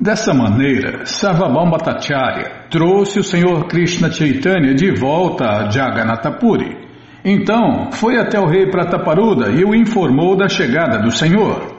[0.00, 6.86] Dessa maneira, Sarvabhaum Bhattacharya trouxe o Senhor Krishna Chaitanya de volta a Jagannatapuri.
[7.24, 11.74] Então, foi até o rei Prataparuda e o informou da chegada do Senhor.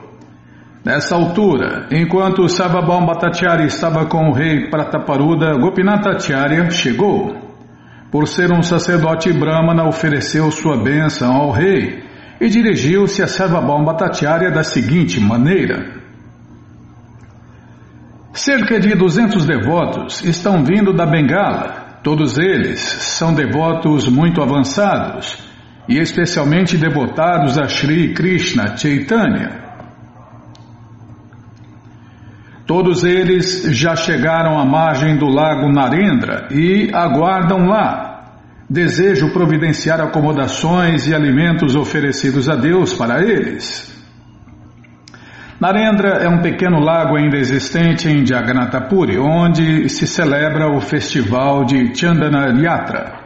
[0.83, 7.33] Nessa altura, enquanto Sarvabhaum Bhattacharya estava com o rei Prataparuda, Gopinathacharya chegou.
[8.11, 12.03] Por ser um sacerdote brahmana, ofereceu sua bênção ao rei
[12.41, 15.98] e dirigiu-se a Sarvabhaum Bhattacharya da seguinte maneira.
[18.39, 21.99] Cerca de 200 devotos estão vindo da Bengala.
[22.01, 25.37] Todos eles são devotos muito avançados
[25.89, 29.59] e especialmente devotados a Sri Krishna Chaitanya.
[32.65, 38.37] Todos eles já chegaram à margem do lago Narendra e aguardam lá.
[38.69, 43.98] Desejo providenciar acomodações e alimentos oferecidos a Deus para eles.
[45.59, 51.93] Narendra é um pequeno lago ainda existente em Jagannatapuri, onde se celebra o festival de
[51.93, 53.19] Chandana Yatra.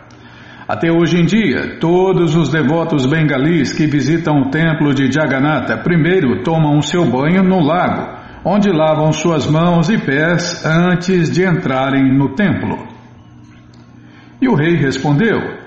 [0.68, 6.42] Até hoje em dia, todos os devotos bengalis que visitam o templo de Jagannatha primeiro
[6.42, 12.34] tomam seu banho no lago, onde lavam suas mãos e pés antes de entrarem no
[12.34, 12.80] templo.
[14.42, 15.63] E o rei respondeu: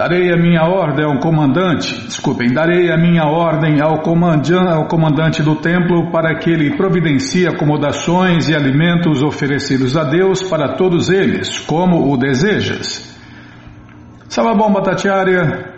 [0.00, 5.56] Darei a minha ordem ao comandante, desculpem, darei a minha ordem ao, ao comandante do
[5.56, 12.10] templo para que ele providencie acomodações e alimentos oferecidos a Deus para todos eles, como
[12.10, 13.14] o desejas.
[14.26, 15.68] Sababom Bhattacharya.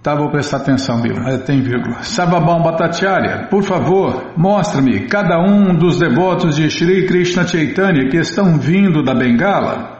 [0.00, 1.28] Tá, vou prestar atenção, vírgula.
[1.28, 2.04] É, tem vírgula.
[2.04, 8.60] Sababom Bhattacharya, por favor, mostre-me cada um dos devotos de Shri Krishna Chaitanya que estão
[8.60, 9.99] vindo da Bengala.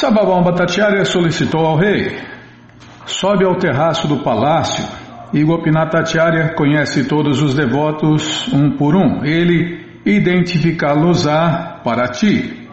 [0.00, 2.16] Sababam Bhattacharya solicitou ao rei:
[3.04, 4.82] sobe ao terraço do palácio
[5.30, 9.22] e Gopinathacharya conhece todos os devotos um por um.
[9.22, 12.66] Ele identificá-los-á para ti.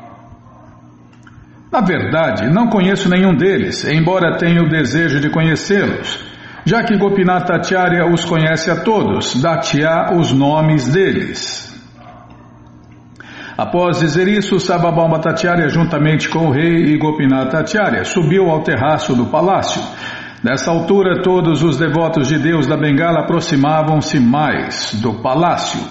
[1.69, 6.25] Na verdade, não conheço nenhum deles, embora tenha o desejo de conhecê-los.
[6.63, 11.76] Já que Gopinathacharya os conhece a todos, dá-te-á os nomes deles.
[13.57, 19.16] Após dizer isso, Sababam Bhattacharya, juntamente com o rei e Gopinath Acharya, subiu ao terraço
[19.16, 19.81] do palácio.
[20.44, 25.81] Nessa altura, todos os devotos de Deus da Bengala aproximavam-se mais do palácio.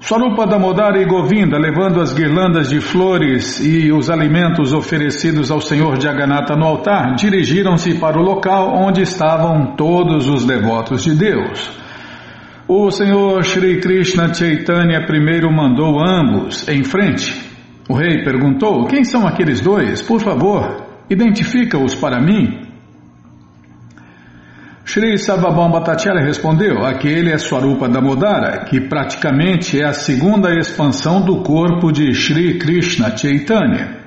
[0.00, 6.00] Swarupa Damodara e Govinda, levando as guirlandas de flores e os alimentos oferecidos ao Senhor
[6.00, 11.83] Jagannatha no altar, dirigiram-se para o local onde estavam todos os devotos de Deus.
[12.66, 17.30] O Senhor Shri Krishna Chaitanya primeiro mandou ambos em frente.
[17.88, 20.00] O rei perguntou: Quem são aqueles dois?
[20.00, 22.64] Por favor, identifica-os para mim.
[24.82, 31.42] Shri Sababam Bhattacharya respondeu: Aquele é Swarupa Damodara, que praticamente é a segunda expansão do
[31.42, 34.03] corpo de Shri Krishna Chaitanya.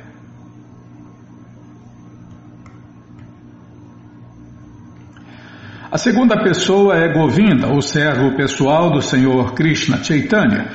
[5.98, 10.68] A segunda pessoa é Govinda, o servo pessoal do Senhor Krishna Chaitanya.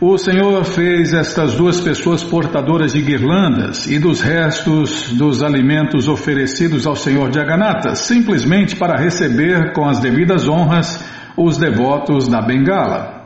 [0.00, 6.86] O Senhor fez estas duas pessoas portadoras de guirlandas e dos restos dos alimentos oferecidos
[6.86, 11.04] ao Senhor Jagannatha, simplesmente para receber com as devidas honras
[11.36, 13.18] os devotos da Bengala.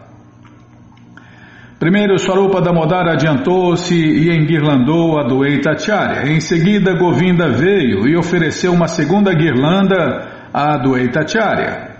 [1.78, 6.32] Primeiro, Swarupa Damodara adiantou-se e enguirlandou a Dueita Acharya.
[6.32, 11.92] Em seguida, Govinda veio e ofereceu uma segunda guirlanda a Advaitacharya.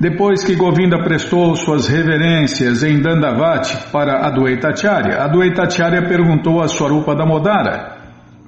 [0.00, 7.98] Depois que Govinda prestou suas reverências em Dandavati para Advaitacharya, Advaitacharya perguntou a Swarupa Damodara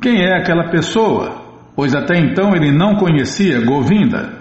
[0.00, 1.42] quem é aquela pessoa,
[1.76, 4.32] pois até então ele não conhecia Govinda.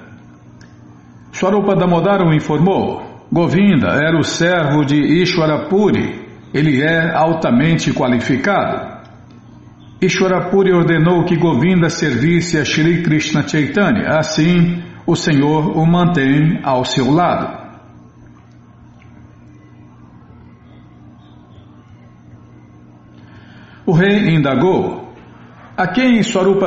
[1.31, 3.03] Swarupa Damodara o informou.
[3.31, 8.91] Govinda era o servo de Ishwarapuri, ele é altamente qualificado.
[10.01, 16.83] Ishwarapuri ordenou que Govinda servisse a Shri Krishna Chaitanya, assim o Senhor o mantém ao
[16.83, 17.62] seu lado.
[23.86, 25.13] O rei indagou:
[25.77, 26.65] A quem Swarupa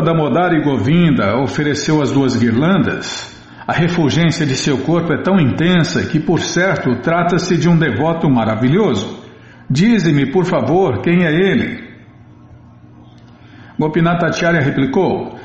[0.52, 3.34] e Govinda ofereceu as duas guirlandas?
[3.66, 8.30] A refulgência de seu corpo é tão intensa que, por certo, trata-se de um devoto
[8.30, 9.24] maravilhoso.
[9.68, 11.93] Dize-me, por favor, quem é ele?
[13.78, 15.38] Gopinath Acharya replicou: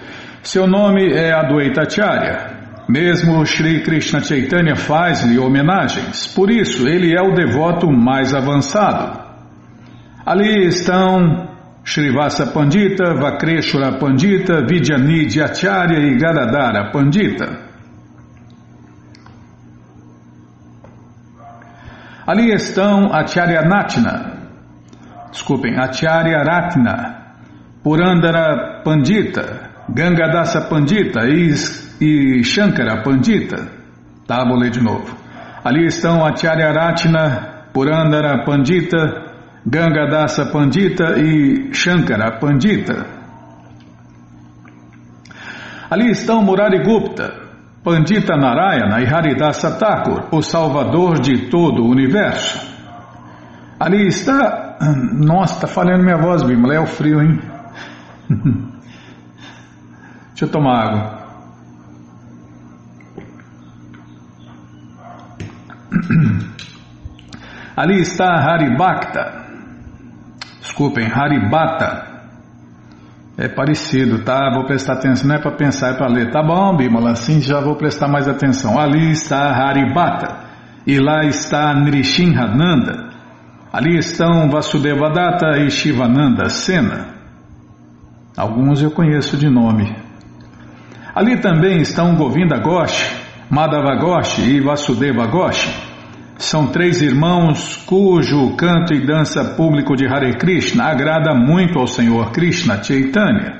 [0.44, 2.60] Seu nome é Adwaita Acharya.
[2.88, 9.30] Mesmo Sri Krishna Chaitanya faz-lhe homenagens, por isso ele é o devoto mais avançado.
[10.26, 11.50] Ali estão
[11.84, 17.70] Srivasa Pandita, Vakreshwara Pandita, Vidyanidhi Acharya e Gadadara Pandita.
[22.26, 24.34] Ali estão Acharya Natna,
[25.31, 27.19] desculpem, Acharya Ratna,
[27.89, 31.56] Purandara Pandita, Gangadasa Pandita e,
[32.00, 33.68] e Shankara Pandita.
[34.27, 35.18] Tá, vou ler de novo.
[35.65, 39.31] Ali estão Acharya Ratna, Purandara Pandita,
[39.65, 43.07] Gangadasa Pandita e Shankara Pandita.
[45.89, 47.33] Ali estão Murari Gupta,
[47.83, 52.69] Pandita Narayana e Haridasa Thakur, o salvador de todo o universo.
[53.80, 54.77] Ali está.
[55.12, 57.49] Nossa, está falhando minha voz, Bimala, é o frio, hein?
[60.30, 61.20] Deixa eu tomar água.
[67.76, 69.48] Ali está Haribhakta,
[70.62, 72.08] desculpem, Haribata.
[73.38, 74.52] É parecido, tá?
[74.54, 76.30] Vou prestar atenção, não é para pensar, é para ler.
[76.30, 78.78] Tá bom, Bimala, assim já vou prestar mais atenção.
[78.78, 80.44] Ali está Haribata,
[80.86, 83.08] e lá está Nrishinhananda.
[83.72, 87.19] Ali estão Vasudevadatta e Shivananda Sena.
[88.39, 89.94] Alguns eu conheço de nome.
[91.13, 93.13] Ali também estão Govinda Ghosh,
[93.50, 95.68] Madhava Ghosh e Vasudeva Ghosh.
[96.38, 102.31] São três irmãos cujo canto e dança público de Hare Krishna agrada muito ao Senhor
[102.31, 103.59] Krishna Chaitanya.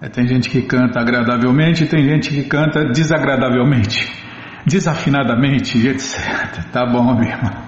[0.00, 4.10] É, tem gente que canta agradavelmente tem gente que canta desagradavelmente,
[4.64, 6.64] desafinadamente, etc.
[6.72, 7.67] Tá bom, meu irmão.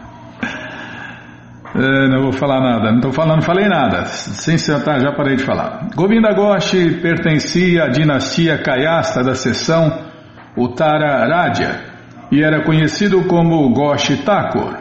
[1.74, 5.44] É, não vou falar nada, não estou falando, falei nada, sem sentar, já parei de
[5.44, 5.88] falar.
[5.94, 10.10] Govinda Ghosh pertencia à dinastia Kayasta da seção
[10.56, 11.90] Uttara Radya
[12.32, 14.78] e era conhecido como Ghosh Thakur.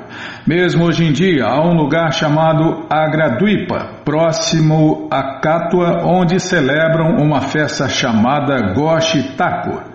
[0.47, 7.41] Mesmo hoje em dia, há um lugar chamado Agradwipa, próximo a Katua, onde celebram uma
[7.41, 9.88] festa chamada Ghosh Thakur.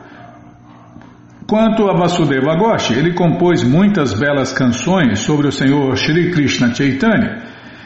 [1.47, 7.43] Quanto a Vasudeva Ghosh, ele compôs muitas belas canções sobre o Senhor Shri Krishna Chaitanya,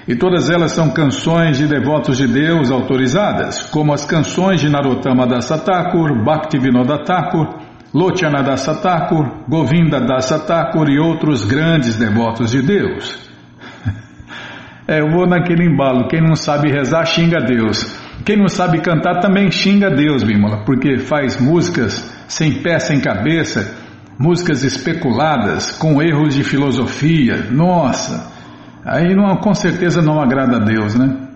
[0.06, 5.26] e todas elas são canções de devotos de Deus autorizadas, como as canções de Narottama
[5.26, 7.48] Dasa Thakur, Bhaktivinoda Thakur,
[7.92, 13.28] Lochana Dasa Thakur, Govinda Dasa Thakur e outros grandes devotos de Deus.
[14.90, 18.07] É, eu vou naquele embalo, quem não sabe rezar xinga Deus.
[18.24, 23.74] Quem não sabe cantar também xinga Deus, Bímola, porque faz músicas sem pé, sem cabeça,
[24.18, 27.46] músicas especuladas, com erros de filosofia.
[27.50, 28.30] Nossa,
[28.84, 31.28] aí não, com certeza não agrada a Deus, né?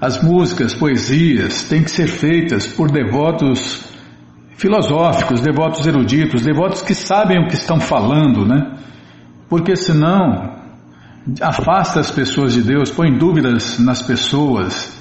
[0.00, 3.88] As músicas, poesias têm que ser feitas por devotos
[4.56, 8.74] filosóficos, devotos eruditos, devotos que sabem o que estão falando, né?
[9.48, 10.58] Porque senão
[11.40, 14.99] afasta as pessoas de Deus, põe dúvidas nas pessoas.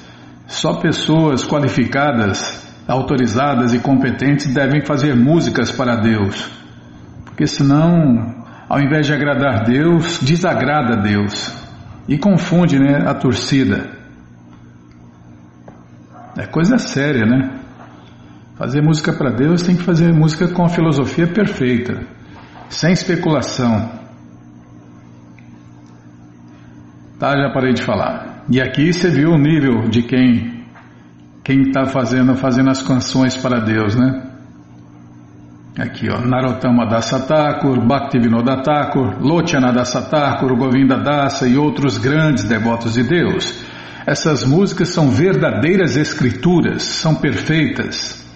[0.49, 6.49] Só pessoas qualificadas autorizadas e competentes devem fazer músicas para Deus,
[7.23, 11.55] porque senão, ao invés de agradar Deus, desagrada Deus
[12.07, 13.91] e confunde né, a torcida.
[16.35, 17.59] É coisa séria, né?
[18.57, 22.01] Fazer música para Deus tem que fazer música com a filosofia perfeita,
[22.69, 23.91] sem especulação.
[27.19, 28.38] Tá, já parei de falar.
[28.51, 30.59] E aqui você viu o nível de quem
[31.43, 34.23] quem está fazendo, fazendo as canções para Deus, né?
[35.79, 42.43] Aqui, ó, Narottama Dasa Thakur, Bhaktivinoda Thakur, Lochana Dasa Thakur, Govinda Dasa e outros grandes
[42.43, 43.63] devotos de Deus.
[44.05, 48.27] Essas músicas são verdadeiras escrituras, são perfeitas.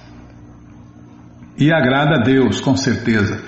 [1.58, 3.42] E agrada a Deus, com certeza.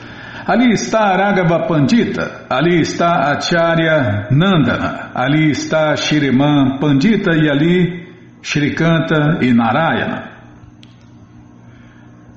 [0.48, 8.06] Ali está Aragava Pandita, ali está Acharya Nandana, ali está Shiriman Pandita e ali
[8.44, 10.36] Shrikanta e Narayana.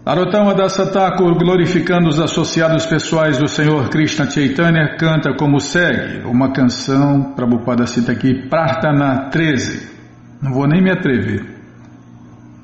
[0.06, 6.50] Narottama Dasa Thakur, glorificando os associados pessoais do Senhor Krishna Chaitanya, canta como segue, uma
[6.50, 9.86] canção, Prabhupada cita aqui, Prarthana 13.
[10.40, 11.57] Não vou nem me atrever.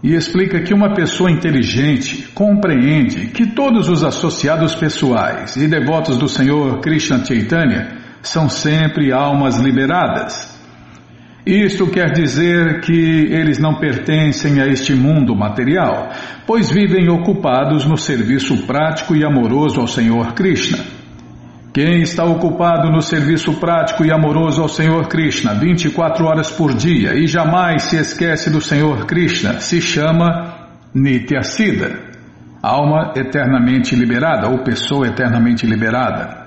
[0.04, 6.28] E explica que uma pessoa inteligente compreende que todos os associados pessoais e devotos do
[6.28, 10.54] Senhor Krishna Chaitanya são sempre almas liberadas
[11.46, 12.94] isto quer dizer que
[13.30, 16.10] eles não pertencem a este mundo material,
[16.46, 20.78] pois vivem ocupados no serviço prático e amoroso ao Senhor Krishna.
[21.74, 27.16] Quem está ocupado no serviço prático e amoroso ao Senhor Krishna 24 horas por dia
[27.16, 31.98] e jamais se esquece do Senhor Krishna se chama Nityasida,
[32.62, 36.46] alma eternamente liberada ou pessoa eternamente liberada.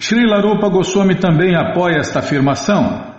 [0.00, 3.14] Srila Rupa Goswami também apoia esta afirmação.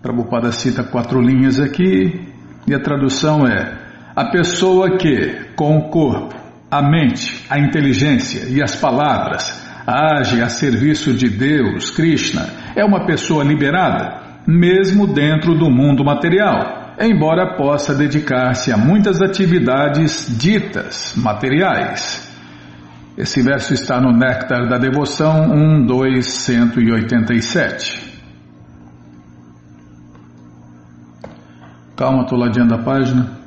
[0.00, 2.28] Prabhupada cita quatro linhas aqui
[2.64, 3.76] e a tradução é:
[4.14, 6.37] a pessoa que, com o corpo,
[6.70, 13.06] a mente, a inteligência e as palavras, age a serviço de Deus, Krishna, é uma
[13.06, 22.28] pessoa liberada, mesmo dentro do mundo material, embora possa dedicar-se a muitas atividades ditas materiais.
[23.16, 25.48] Esse verso está no Néctar da Devoção
[25.86, 28.06] 12187.
[31.96, 33.37] Calma, estou ladeando a página.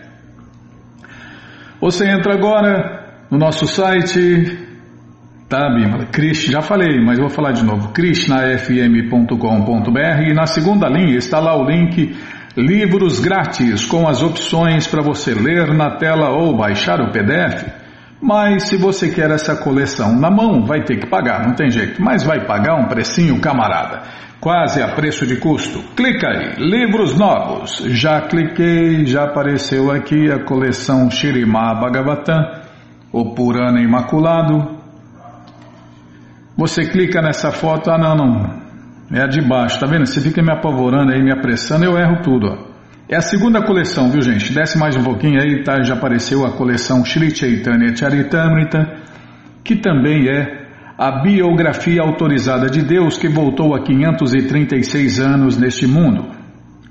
[1.78, 4.64] Você entra agora no nosso site
[5.48, 6.06] Tá, Bimala?
[6.06, 7.92] Krishna, já falei, mas vou falar de novo.
[7.92, 12.16] krishnafm.com.br e na segunda linha está lá o link
[12.56, 17.85] Livros Grátis com as opções para você ler na tela ou baixar o PDF.
[18.26, 22.02] Mas se você quer essa coleção na mão, vai ter que pagar, não tem jeito.
[22.02, 24.02] Mas vai pagar um precinho, camarada.
[24.40, 25.80] Quase a preço de custo.
[25.94, 27.78] Clica aí, livros novos.
[27.86, 32.42] Já cliquei, já apareceu aqui a coleção Shirimá Bhagavatam,
[33.12, 34.76] o Purana Imaculado,
[36.56, 38.62] você clica nessa foto, ah não, não,
[39.12, 40.06] é a de baixo, tá vendo?
[40.06, 42.46] Você fica me apavorando aí, me apressando, eu erro tudo.
[42.46, 42.75] Ó.
[43.08, 44.52] É a segunda coleção, viu gente?
[44.52, 45.80] Desce mais um pouquinho aí, tá?
[45.80, 48.84] Já apareceu a coleção Sri Chaitanya Charitamrita,
[49.62, 50.66] que também é
[50.98, 56.34] a biografia autorizada de Deus que voltou há 536 anos neste mundo.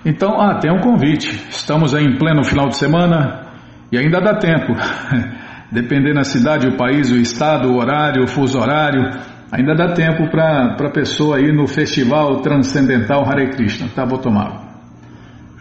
[0.06, 1.48] Então, ah, tem um convite.
[1.50, 3.48] Estamos aí em pleno final de semana
[3.92, 4.74] e ainda dá tempo.
[5.72, 9.10] Dependendo da cidade, o país, o estado, o horário, o fuso horário.
[9.56, 13.88] Ainda dá tempo para a pessoa ir no Festival Transcendental Hare Krishna.
[13.94, 14.64] Tá, vou tomar água.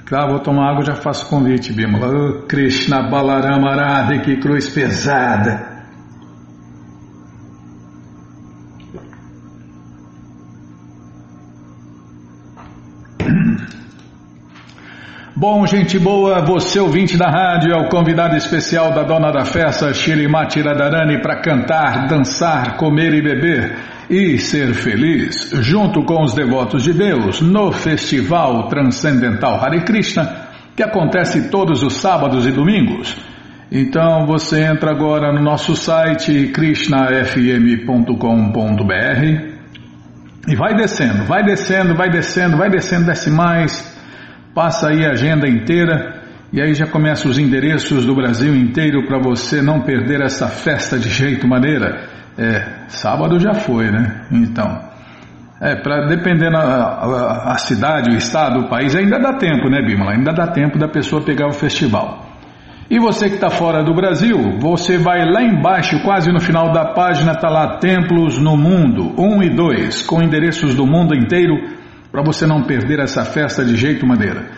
[0.08, 2.08] Tá, vou tomar água já faço convite, Bimala.
[2.08, 5.71] Oh, Krishna Balarama Radha, que cruz pesada.
[15.42, 19.92] Bom, gente boa, você ouvinte da rádio é o convidado especial da dona da festa,
[19.92, 23.76] Shirimati Radharani, para cantar, dançar, comer e beber
[24.08, 30.46] e ser feliz, junto com os devotos de Deus, no Festival Transcendental Hare Krishna,
[30.76, 33.16] que acontece todos os sábados e domingos.
[33.68, 38.12] Então você entra agora no nosso site krishnafm.com.br
[40.46, 43.91] e vai descendo, vai descendo, vai descendo, vai descendo, desce mais
[44.54, 49.18] Passa aí a agenda inteira e aí já começa os endereços do Brasil inteiro para
[49.18, 52.06] você não perder essa festa de jeito maneira.
[52.36, 54.26] É, sábado já foi, né?
[54.30, 54.78] Então,
[55.58, 59.80] é, para dependendo a, a, a, cidade, o estado, o país, ainda dá tempo, né,
[59.80, 60.12] Bímola?
[60.12, 62.26] Ainda dá tempo da pessoa pegar o festival.
[62.90, 66.92] E você que está fora do Brasil, você vai lá embaixo, quase no final da
[66.92, 71.81] página, está lá Templos no Mundo, 1 e 2, com endereços do mundo inteiro
[72.12, 74.50] para você não perder essa festa de jeito maneira.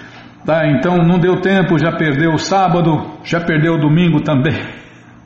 [0.44, 4.60] Tá, então não deu tempo, já perdeu o sábado, já perdeu o domingo também.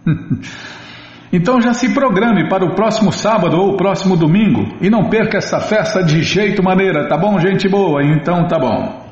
[1.33, 5.39] então já se programe para o próximo sábado ou o próximo domingo e não perca
[5.39, 8.05] essa festa de jeito maneira, tá bom, gente boa?
[8.05, 9.09] Então tá bom.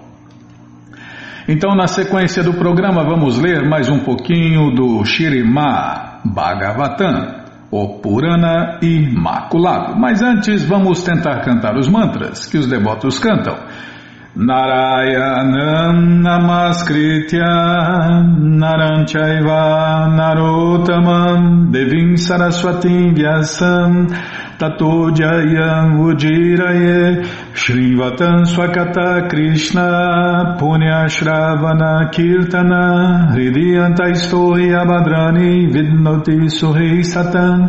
[1.48, 7.35] Então, na sequência do programa, vamos ler mais um pouquinho do Shirima Bhagavatam,
[7.70, 9.96] o Purana Imaculado.
[9.98, 13.56] Mas antes, vamos tentar cantar os mantras que os devotos cantam.
[14.36, 17.42] Narayanam Namaskritya
[18.38, 24.06] Naranchaiva Narotamam Devim Saraswatim Vyasam
[24.58, 27.22] Tato Jayam Ujiraye
[27.52, 37.68] Shrivatan Swakata Krishna Punya Shravana Kirtana Hridiyanta Istori Abhadrani Vidnoti Suhi Satan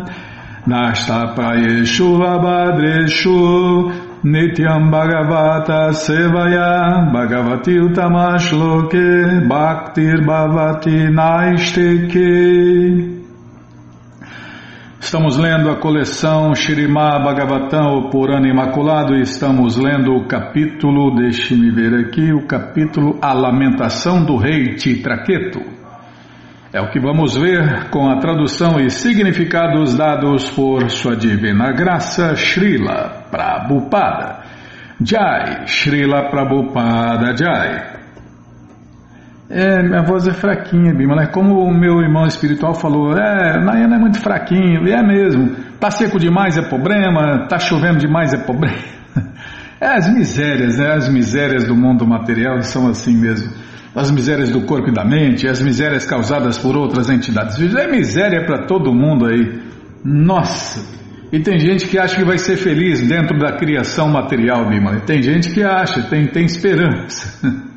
[0.66, 3.92] Nashta Prayeshu Abhadreshu
[4.24, 13.17] Nityam Bhagavata Sevaya Bhagavati Utamashloke Bhaktir Bhavati Naisteke
[15.00, 21.70] Estamos lendo a coleção Shirimá Bhagavatam, o Purana Imaculado, e estamos lendo o capítulo, deixe-me
[21.70, 25.60] ver aqui, o capítulo A Lamentação do Rei Titraqueto.
[26.72, 32.34] É o que vamos ver com a tradução e significados dados por Sua Divina Graça
[32.34, 34.40] Srila Prabhupada.
[35.00, 37.87] Jai, Srila Prabhupada Jai.
[39.50, 41.26] É, minha voz é fraquinha, Bima, né?
[41.26, 45.56] Como o meu irmão espiritual falou, é, Nayana é muito fraquinho, e é mesmo.
[45.80, 48.76] Tá seco demais é problema, tá chovendo demais é problema.
[49.80, 50.92] É as misérias, né?
[50.92, 53.48] As misérias do mundo material são assim mesmo
[53.94, 57.58] as misérias do corpo e da mente, as misérias causadas por outras entidades.
[57.74, 59.60] É miséria para todo mundo aí.
[60.04, 60.98] Nossa!
[61.32, 65.00] E tem gente que acha que vai ser feliz dentro da criação material, Bima.
[65.00, 67.46] Tem gente que acha, tem, tem esperança.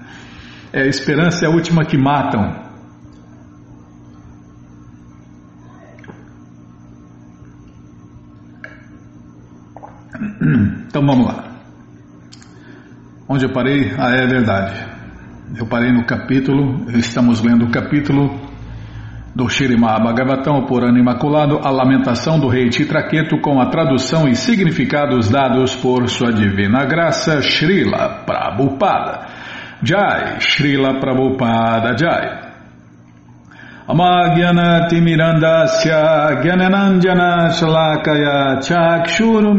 [0.74, 2.72] É, esperança é a última que matam.
[10.88, 11.46] Então vamos lá.
[13.28, 13.94] Onde eu parei?
[13.98, 14.74] Ah, é verdade.
[15.58, 18.40] Eu parei no capítulo, estamos lendo o capítulo
[19.36, 24.36] do Shirimá Bhagavatam, o Purana Imaculado, a lamentação do rei Titraqueto com a tradução e
[24.36, 29.31] significados dados por sua divina graça, Srila Prabhupada.
[29.84, 32.38] Jai, Srila Prabhupada Jai.
[33.90, 39.54] Amagyanaatimirandasya Gyananandjana Shalakaya Chakshuru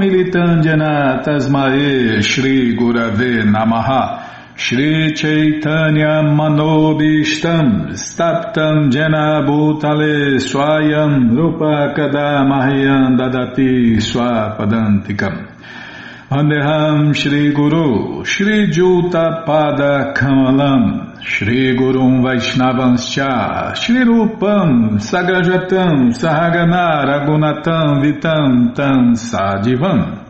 [1.24, 4.20] Tasmae Shri Gurave Namaha
[4.56, 15.48] Shri Chaitanya Manobishtam Staptam Jena Bhutale Swayam Rupa Kadamahyam Dadati Swapadantikam
[16.32, 28.00] Andeham Shri Guru Shri Juta Pada Kamalam Shri Gurum Vaishnavanscha Shri Rupam Sagrajatam Sahagana Ragunatam
[28.00, 30.20] Vitam Tam Sadivam.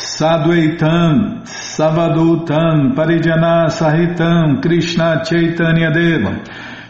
[0.00, 6.42] Sadhuaitam, Savadutam, Parijana Sahitam, Krishna Chaitanya Devam,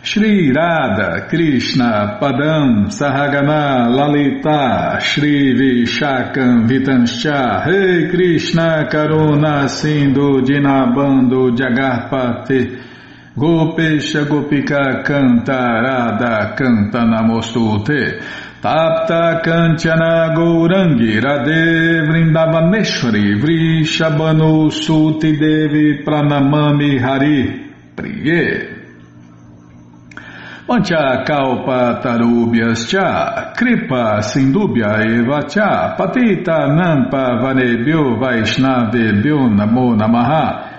[0.03, 12.89] Shri Radha, Krishna, Padam, Sahagana, Lalita, Shri Vishakam, Vitanscha, hey Krishna, Karuna, Sindhu, Dinabando, Jagarpate,
[13.37, 18.21] Gopesha Gopika Canta Radha Namostute
[18.61, 28.80] Tapta Kanchana Gourangi Radhe Vrindavaneshwari Vrishabhanu Suti Devi Pranamami Hari Priye
[30.71, 40.71] Pancha Kalpa Tarubhyas Cha Kripa Sindubhya Eva Cha Patita Nampa Vanebhyo Vaishnavebhyo Namo Namaha.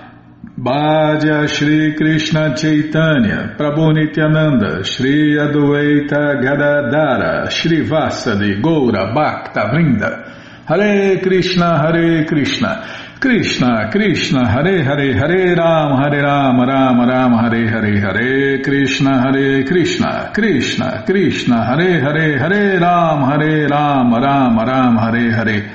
[0.58, 11.20] Bhaja Shri Krishna Chaitanya, Prabhu Nityananda, Shri Adueita Gadadara, Shri Vasadi, Goura, Bhakta Vrinda, Hare
[11.20, 18.00] Krishna, Hare Krishna, Krishna, Krishna, Hare Hare, Hare Ram, Hare Ram, Ram Ram, Hare Hare,
[18.00, 25.30] Hare Krishna, Hare Krishna, Krishna, Krishna, Hare Hare, Hare Ram, Hare Ram, Ram Ram, Hare
[25.30, 25.70] Hare,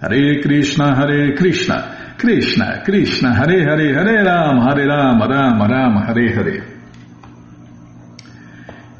[0.00, 6.32] Hare Krishna, Hare Krishna, Krishna, Krishna, Hare Hare, Hare Rama, Hare Rama, Rama Rama, Hare
[6.36, 6.76] Hare.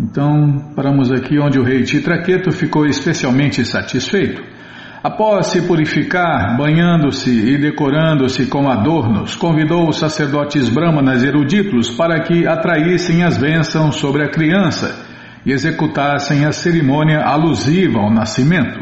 [0.00, 4.55] Então, paramos aqui onde o rei Titraqueto ficou especialmente satisfeito.
[5.02, 12.46] Após se purificar, banhando-se e decorando-se com adornos, convidou os sacerdotes brahmanas eruditos para que
[12.46, 15.04] atraíssem as bênçãos sobre a criança
[15.44, 18.80] e executassem a cerimônia alusiva ao nascimento.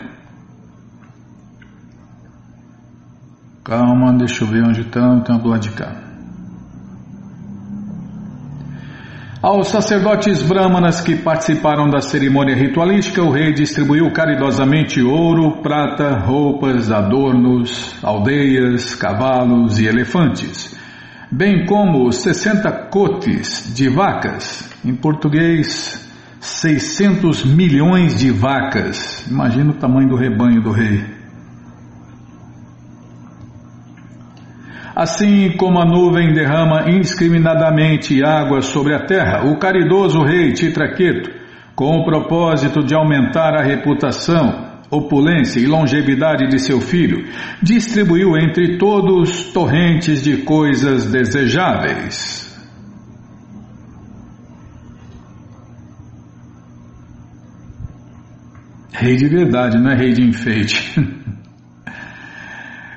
[3.63, 6.14] Calma, deixa eu ver onde estão, estão do lado de cá.
[9.47, 16.91] Aos sacerdotes brahmanas que participaram da cerimônia ritualística, o rei distribuiu caridosamente ouro, prata, roupas,
[16.91, 20.75] adornos, aldeias, cavalos e elefantes,
[21.31, 29.27] bem como 60 cotes de vacas, em português, 600 milhões de vacas.
[29.31, 31.14] Imagina o tamanho do rebanho do rei.
[34.95, 41.31] Assim como a nuvem derrama indiscriminadamente água sobre a terra, o caridoso rei Titraqueto,
[41.75, 47.27] com o propósito de aumentar a reputação, opulência e longevidade de seu filho,
[47.61, 52.45] distribuiu entre todos torrentes de coisas desejáveis.
[58.93, 60.95] Rei de verdade, não é rei de enfeite.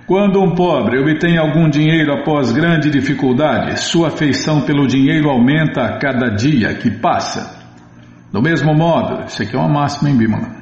[0.07, 5.97] Quando um pobre obtém algum dinheiro após grande dificuldade, sua afeição pelo dinheiro aumenta a
[5.97, 7.61] cada dia que passa.
[8.31, 10.55] Do mesmo modo, isso aqui é uma máxima em Bimala.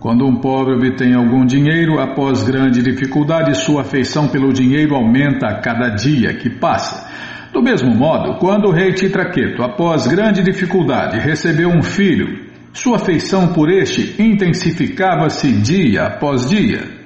[0.00, 5.58] Quando um pobre obtém algum dinheiro após grande dificuldade, sua afeição pelo dinheiro aumenta a
[5.62, 7.10] cada dia que passa.
[7.54, 13.54] Do mesmo modo, quando o rei Titraqueto, após grande dificuldade, recebeu um filho, sua afeição
[13.54, 16.97] por este intensificava-se dia após dia.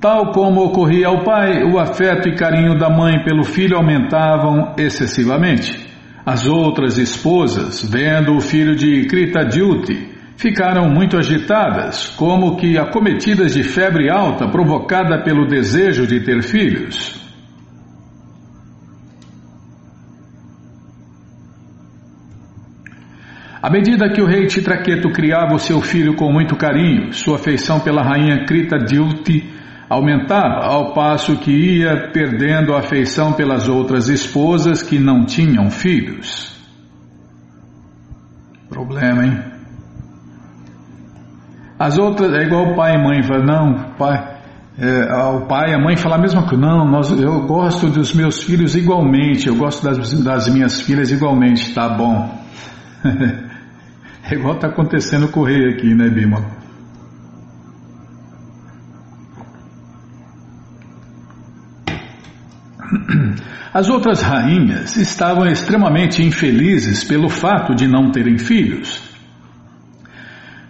[0.00, 5.78] Tal como ocorria ao pai, o afeto e carinho da mãe pelo filho aumentavam excessivamente.
[6.24, 10.08] As outras esposas, vendo o filho de Krita Dyuti,
[10.38, 17.20] ficaram muito agitadas, como que acometidas de febre alta provocada pelo desejo de ter filhos.
[23.62, 27.78] À medida que o rei Titraqueto criava o seu filho com muito carinho, sua afeição
[27.80, 28.78] pela rainha Krita
[29.90, 36.56] Dyuti aumentava, ao passo que ia perdendo afeição pelas outras esposas que não tinham filhos.
[38.68, 39.42] Problema, hein?
[41.76, 44.38] As outras, é igual o pai e mãe, fala, não, pai,
[44.78, 48.14] é, o pai e a mãe falam a mesma coisa, não, nós, eu gosto dos
[48.14, 52.38] meus filhos igualmente, eu gosto das, das minhas filhas igualmente, tá bom.
[54.22, 56.59] é igual está acontecendo com o rei aqui, né, Bima?
[63.72, 69.08] As outras rainhas estavam extremamente infelizes pelo fato de não terem filhos.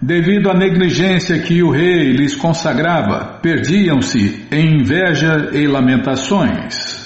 [0.02, 7.00] Devido à negligência que o rei lhes consagrava, perdiam-se em inveja e lamentações.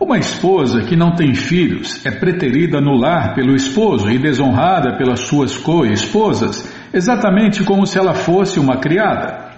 [0.00, 5.20] Uma esposa que não tem filhos é preterida no lar pelo esposo e desonrada pelas
[5.20, 9.48] suas co-esposas exatamente como se ela fosse uma criada.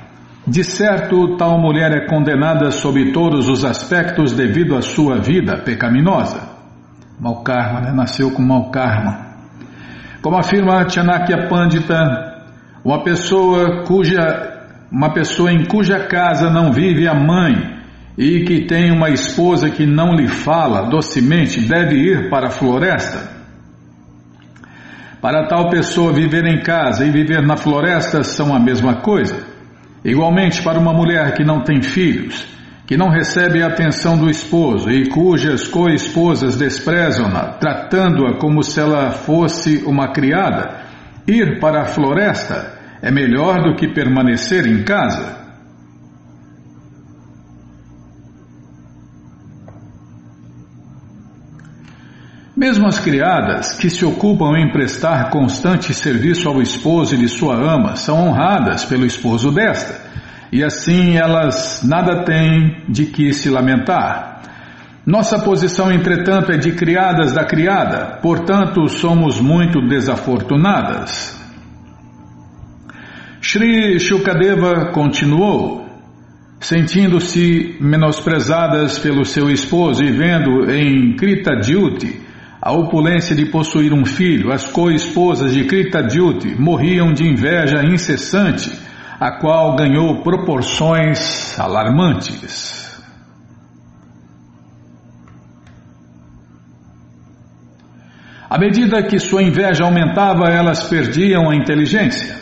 [0.46, 6.40] De certo, tal mulher é condenada sob todos os aspectos devido à sua vida pecaminosa.
[7.20, 7.92] Mal karma, né?
[7.92, 9.28] Nasceu com mau karma.
[10.22, 12.42] Como afirma Chanakya Pandita,
[12.84, 14.58] uma pessoa cuja
[14.90, 17.78] uma pessoa em cuja casa não vive a mãe
[18.18, 23.39] e que tem uma esposa que não lhe fala docemente deve ir para a floresta
[25.20, 29.36] para tal pessoa viver em casa e viver na floresta são a mesma coisa.
[30.04, 32.46] Igualmente, para uma mulher que não tem filhos,
[32.86, 39.10] que não recebe a atenção do esposo e cujas co-esposas desprezam-na, tratando-a como se ela
[39.10, 40.80] fosse uma criada,
[41.28, 45.39] ir para a floresta é melhor do que permanecer em casa.
[52.60, 57.54] Mesmo as criadas, que se ocupam em prestar constante serviço ao esposo e de sua
[57.54, 59.98] ama, são honradas pelo esposo desta,
[60.52, 64.42] e assim elas nada têm de que se lamentar.
[65.06, 71.40] Nossa posição, entretanto, é de criadas da criada, portanto, somos muito desafortunadas.
[73.40, 75.80] Shri Shukadeva continuou.
[76.60, 82.28] Sentindo-se menosprezadas pelo seu esposo e vendo em Krita Dyuti
[82.62, 88.70] a opulência de possuir um filho, as co-esposas de Krita Dyuti morriam de inveja incessante,
[89.18, 92.78] a qual ganhou proporções alarmantes.
[98.48, 102.36] À medida que sua inveja aumentava, elas perdiam a inteligência.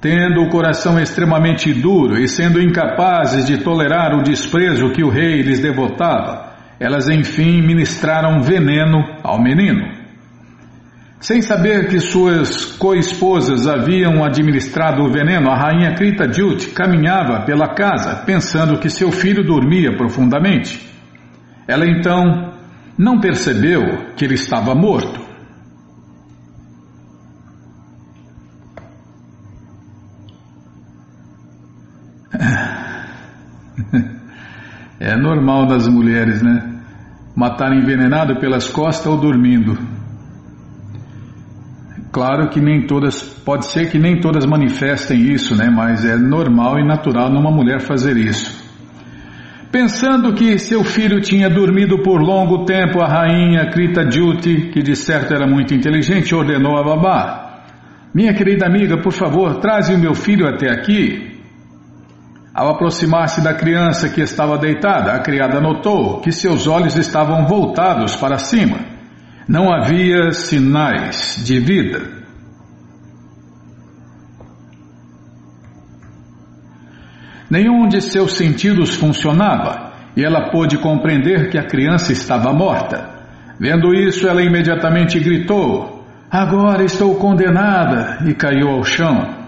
[0.00, 5.42] Tendo o coração extremamente duro e sendo incapazes de tolerar o desprezo que o rei
[5.42, 6.47] lhes devotava,
[6.80, 9.98] elas enfim ministraram veneno ao menino.
[11.20, 17.74] Sem saber que suas co-esposas haviam administrado o veneno, a rainha Krita Jut caminhava pela
[17.74, 20.80] casa pensando que seu filho dormia profundamente.
[21.66, 22.54] Ela então
[22.96, 25.27] não percebeu que ele estava morto.
[35.00, 36.82] É normal das mulheres, né?
[37.36, 39.78] Matar envenenado pelas costas ou dormindo.
[42.10, 45.70] Claro que nem todas, pode ser que nem todas manifestem isso, né?
[45.70, 48.66] Mas é normal e natural numa mulher fazer isso.
[49.70, 54.96] Pensando que seu filho tinha dormido por longo tempo, a rainha Krita Juti, que de
[54.96, 57.60] certo era muito inteligente, ordenou a babá:
[58.14, 61.27] Minha querida amiga, por favor, traze o meu filho até aqui.
[62.58, 68.16] Ao aproximar-se da criança que estava deitada, a criada notou que seus olhos estavam voltados
[68.16, 68.80] para cima.
[69.46, 72.02] Não havia sinais de vida.
[77.48, 83.08] Nenhum de seus sentidos funcionava e ela pôde compreender que a criança estava morta.
[83.60, 88.18] Vendo isso, ela imediatamente gritou: Agora estou condenada!
[88.28, 89.47] e caiu ao chão.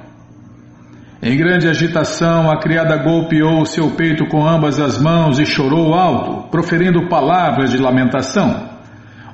[1.23, 6.49] Em grande agitação, a criada golpeou seu peito com ambas as mãos e chorou alto,
[6.49, 8.71] proferindo palavras de lamentação.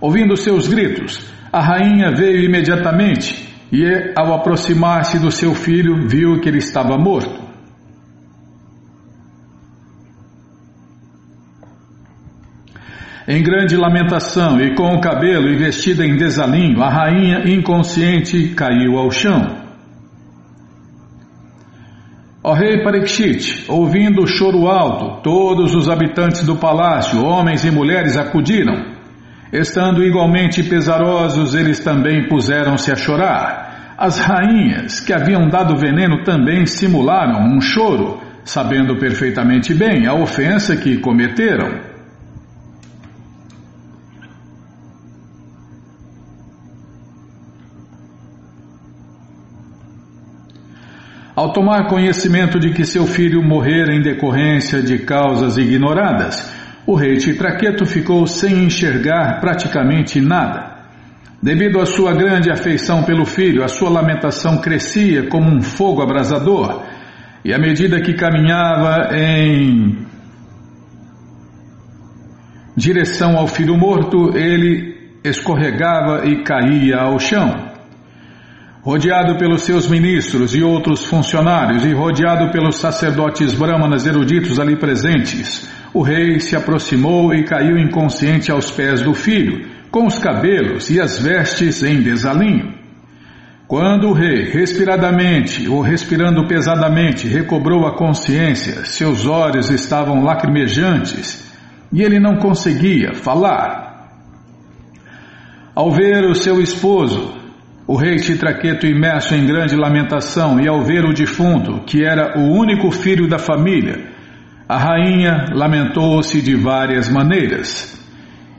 [0.01, 3.85] Ouvindo seus gritos, a rainha veio imediatamente e,
[4.17, 7.47] ao aproximar-se do seu filho, viu que ele estava morto.
[13.29, 19.11] Em grande lamentação e com o cabelo investido em desalinho, a rainha inconsciente caiu ao
[19.11, 19.66] chão.
[22.49, 28.17] Ó rei Parikshit, ouvindo o choro alto, todos os habitantes do palácio, homens e mulheres,
[28.17, 28.95] acudiram.
[29.53, 33.95] Estando igualmente pesarosos, eles também puseram-se a chorar.
[33.99, 40.77] As rainhas que haviam dado veneno também simularam um choro, sabendo perfeitamente bem a ofensa
[40.77, 41.96] que cometeram.
[51.37, 56.51] Ao tomar conhecimento de que seu filho morrera em decorrência de causas ignoradas,
[56.87, 60.77] o rei Titraqueto ficou sem enxergar praticamente nada.
[61.43, 66.83] Devido à sua grande afeição pelo filho, a sua lamentação crescia como um fogo abrasador,
[67.45, 70.07] e à medida que caminhava em
[72.75, 77.66] direção ao filho morto, ele escorregava e caía ao chão.
[78.87, 85.69] Rodeado pelos seus ministros e outros funcionários e rodeado pelos sacerdotes brahmanas eruditos ali presentes,
[85.93, 91.01] o rei se aproximou e caiu inconsciente aos pés do filho, com os cabelos e
[91.01, 92.77] as vestes em desalinho.
[93.67, 101.53] Quando o rei, respiradamente ou respirando pesadamente, recobrou a consciência, seus olhos estavam lacrimejantes
[101.93, 104.13] e ele não conseguia falar.
[105.75, 107.46] Ao ver o seu esposo,
[107.87, 112.53] o rei Chitraqueto, imerso em grande lamentação, e ao ver o defunto, que era o
[112.53, 114.11] único filho da família,
[114.69, 117.95] a rainha lamentou-se de várias maneiras.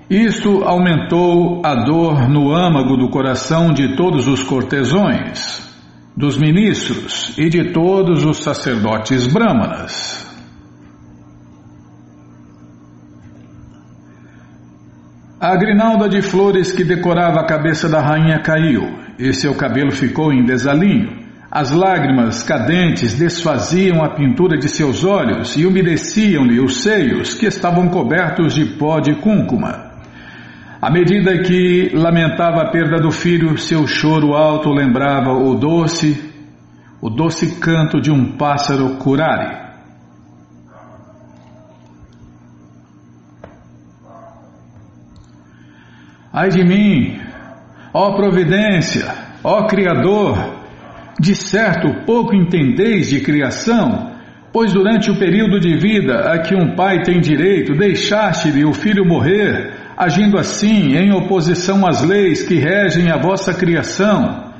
[0.09, 5.67] Isto aumentou a dor no âmago do coração de todos os cortesões,
[6.15, 10.25] dos ministros e de todos os sacerdotes brâmanas.
[15.37, 20.31] A grinalda de flores que decorava a cabeça da rainha caiu e seu cabelo ficou
[20.31, 21.25] em desalinho.
[21.49, 27.87] As lágrimas cadentes desfaziam a pintura de seus olhos e umedeciam-lhe os seios, que estavam
[27.87, 29.87] cobertos de pó de cúncuma.
[30.81, 36.31] À medida que lamentava a perda do filho, seu choro alto lembrava o doce,
[37.01, 39.67] o doce canto de um pássaro curare.
[46.31, 47.19] Ai de mim,
[47.99, 49.11] Ó providência,
[49.43, 50.37] ó Criador,
[51.19, 54.11] de certo pouco entendeis de criação,
[54.53, 59.03] pois durante o período de vida a que um pai tem direito, deixaste-lhe o filho
[59.03, 64.53] morrer, agindo assim em oposição às leis que regem a vossa criação.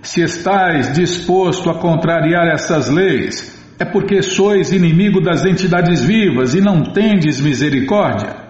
[0.00, 6.62] Se estais disposto a contrariar essas leis, é porque sois inimigo das entidades vivas e
[6.62, 8.41] não tendes misericórdia.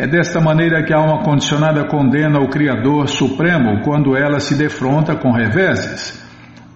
[0.00, 5.14] É desta maneira que a alma condicionada condena o Criador Supremo quando ela se defronta
[5.14, 6.18] com reveses.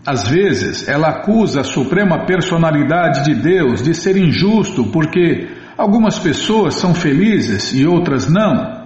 [0.07, 6.75] Às vezes, ela acusa a suprema personalidade de Deus de ser injusto porque algumas pessoas
[6.75, 8.85] são felizes e outras não.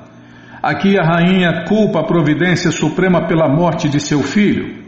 [0.62, 4.84] Aqui a rainha culpa a providência suprema pela morte de seu filho.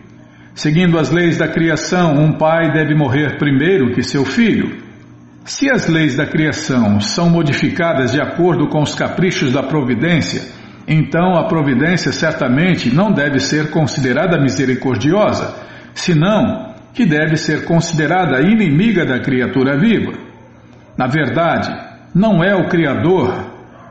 [0.54, 4.89] Seguindo as leis da criação, um pai deve morrer primeiro que seu filho.
[5.44, 10.42] Se as leis da criação são modificadas de acordo com os caprichos da providência,
[10.86, 15.54] então a providência certamente não deve ser considerada misericordiosa,
[15.94, 20.12] senão que deve ser considerada inimiga da criatura viva.
[20.96, 21.70] Na verdade,
[22.14, 23.32] não é o Criador,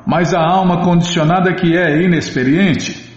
[0.05, 3.09] mas a alma condicionada que é inexperiente.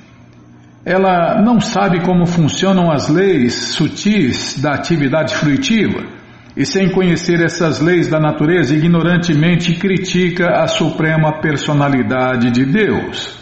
[0.85, 6.22] Ela não sabe como funcionam as leis sutis da atividade fruitiva
[6.57, 13.41] e, sem conhecer essas leis da natureza, ignorantemente critica a suprema personalidade de Deus.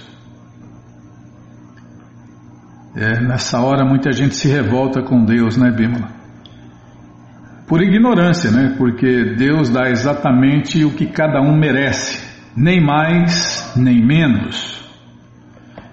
[2.94, 6.08] É, nessa hora muita gente se revolta com Deus, né, Bímola?
[7.66, 8.74] Por ignorância, né?
[8.76, 12.20] Porque Deus dá exatamente o que cada um merece,
[12.56, 14.80] nem mais, nem menos.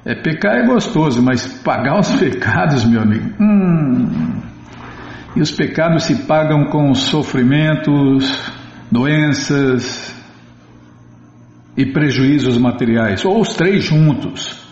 [0.04, 4.42] É, pecar é gostoso, mas pagar os pecados, meu amigo, hum,
[5.38, 8.52] e os pecados se pagam com sofrimentos,
[8.92, 10.12] doenças
[11.78, 14.66] e prejuízos materiais, ou os três juntos.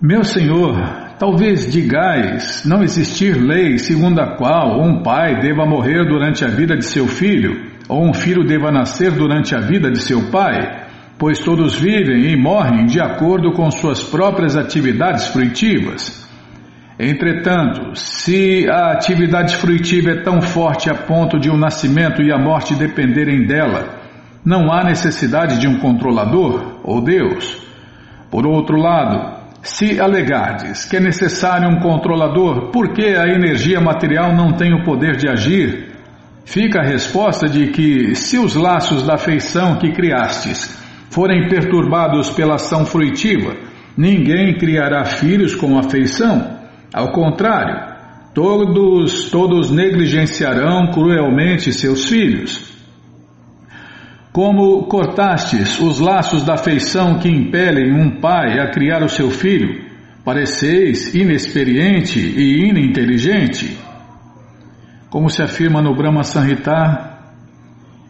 [0.00, 0.76] Meu Senhor,
[1.18, 6.74] talvez digais não existir lei segundo a qual um pai deva morrer durante a vida
[6.74, 10.86] de seu filho, ou um filho deva nascer durante a vida de seu pai,
[11.18, 16.29] pois todos vivem e morrem de acordo com suas próprias atividades fruitivas.
[17.02, 22.36] Entretanto, se a atividade fruitiva é tão forte a ponto de o nascimento e a
[22.36, 24.00] morte dependerem dela,
[24.44, 27.56] não há necessidade de um controlador ou Deus.
[28.30, 34.36] Por outro lado, se alegardes que é necessário um controlador, por que a energia material
[34.36, 35.94] não tem o poder de agir?
[36.44, 42.56] Fica a resposta de que, se os laços da afeição que criastes forem perturbados pela
[42.56, 43.56] ação fruitiva,
[43.96, 46.59] ninguém criará filhos com afeição
[46.92, 47.90] ao contrário,
[48.34, 52.70] todos, todos negligenciarão cruelmente seus filhos.
[54.32, 59.84] Como cortastes os laços da afeição que impelem um pai a criar o seu filho,
[60.24, 63.76] pareceis inexperiente e ininteligente.
[65.08, 67.10] Como se afirma no Brahma Sanhita,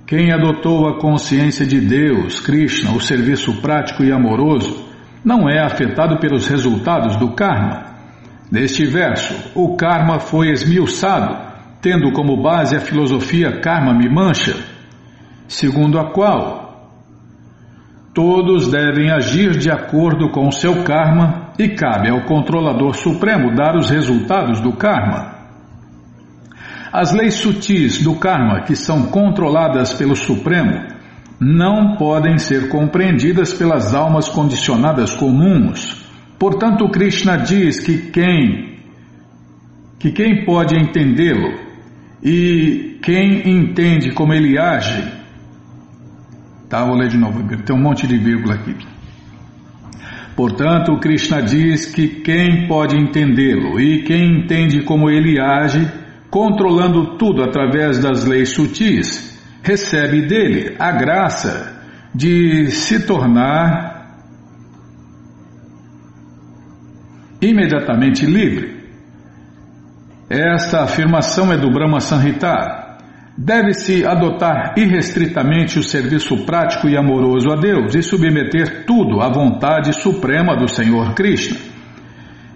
[0.06, 4.84] quem adotou a consciência de Deus, Krishna, o serviço prático e amoroso,
[5.24, 7.99] não é afetado pelos resultados do karma.
[8.50, 11.36] Neste verso, o karma foi esmiuçado,
[11.80, 14.56] tendo como base a filosofia karma mimancha,
[15.46, 16.60] segundo a qual
[18.12, 23.76] todos devem agir de acordo com o seu karma e cabe ao controlador supremo dar
[23.76, 25.38] os resultados do karma.
[26.92, 30.88] As leis sutis do karma, que são controladas pelo Supremo,
[31.38, 35.99] não podem ser compreendidas pelas almas condicionadas comuns
[36.40, 38.70] Portanto, Krishna diz que quem
[39.98, 41.61] que quem pode entendê-lo
[42.22, 45.05] e quem entende como ele age.
[46.70, 48.74] Tá, vou ler de novo, tem um monte de vírgula aqui.
[50.35, 55.87] Portanto, Krishna diz que quem pode entendê-lo e quem entende como ele age,
[56.31, 63.99] controlando tudo através das leis sutis, recebe dele a graça de se tornar
[67.40, 68.81] imediatamente livre.
[70.29, 72.98] Esta afirmação é do Brahma Sanhita.
[73.37, 79.92] Deve-se adotar irrestritamente o serviço prático e amoroso a Deus e submeter tudo à vontade
[79.92, 81.57] suprema do Senhor Krishna.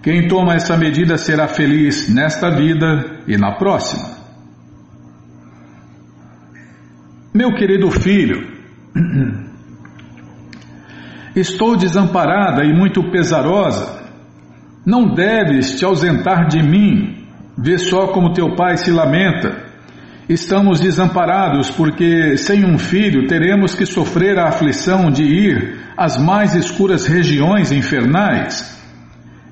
[0.03, 4.13] Quem toma essa medida será feliz nesta vida e na próxima.
[7.33, 8.53] Meu querido filho,
[11.35, 14.04] estou desamparada e muito pesarosa
[14.85, 17.27] não deves te ausentar de mim.
[17.57, 19.65] Vê só como teu pai se lamenta.
[20.29, 26.55] Estamos desamparados porque, sem um filho, teremos que sofrer a aflição de ir às mais
[26.55, 28.73] escuras regiões infernais.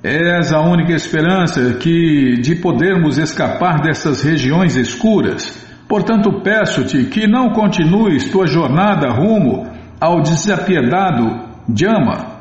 [0.03, 5.65] És a única esperança que de podermos escapar dessas regiões escuras.
[5.89, 9.67] Portanto, peço-te que não continues tua jornada rumo
[10.01, 12.32] ao desapiedado Jama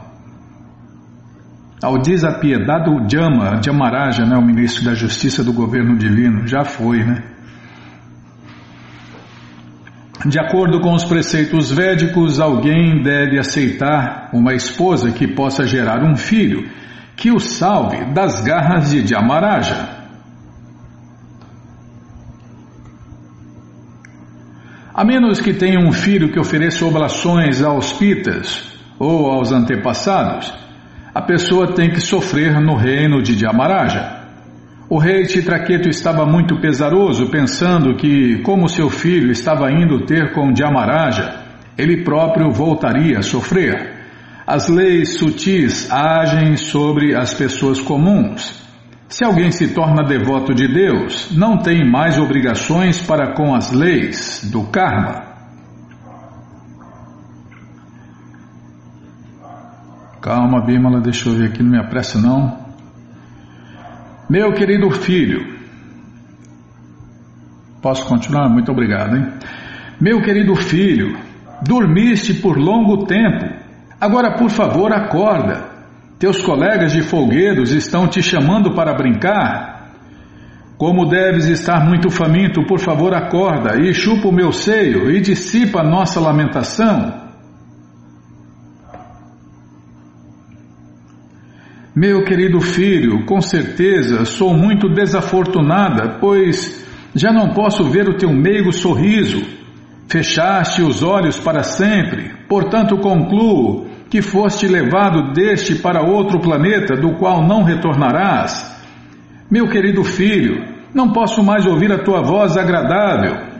[1.81, 7.23] ao desapiedado Jama, Jamaraja, né, o ministro da Justiça do governo divino, já foi, né?
[10.23, 16.15] De acordo com os preceitos védicos, alguém deve aceitar uma esposa que possa gerar um
[16.15, 16.69] filho
[17.17, 20.01] que o salve das garras de Jamaraja.
[24.93, 30.60] A menos que tenha um filho que ofereça oblações aos pitas, ou aos antepassados,
[31.13, 34.21] a pessoa tem que sofrer no reino de Dhyamaraja.
[34.89, 40.53] O rei Titraqueto estava muito pesaroso, pensando que, como seu filho estava indo ter com
[40.53, 41.35] Dhyamaraja,
[41.77, 43.99] ele próprio voltaria a sofrer.
[44.47, 48.61] As leis sutis agem sobre as pessoas comuns.
[49.07, 54.49] Se alguém se torna devoto de Deus, não tem mais obrigações para com as leis
[54.51, 55.30] do karma.
[60.21, 62.55] Calma, Bímala, deixa eu ver aqui, não me apressa não.
[64.29, 65.57] Meu querido filho,
[67.81, 68.47] posso continuar?
[68.47, 69.33] Muito obrigado, hein?
[69.99, 71.17] Meu querido filho,
[71.63, 73.45] dormiste por longo tempo,
[73.99, 75.71] agora por favor acorda.
[76.19, 79.89] Teus colegas de folguedos estão te chamando para brincar.
[80.77, 85.79] Como deves estar muito faminto, por favor acorda e chupa o meu seio e dissipa
[85.81, 87.20] a nossa lamentação.
[91.93, 98.31] Meu querido filho, com certeza sou muito desafortunada, pois já não posso ver o teu
[98.31, 99.41] meigo sorriso.
[100.07, 107.17] Fechaste os olhos para sempre, portanto concluo que foste levado deste para outro planeta do
[107.17, 108.73] qual não retornarás.
[109.49, 110.63] Meu querido filho,
[110.93, 113.50] não posso mais ouvir a tua voz agradável.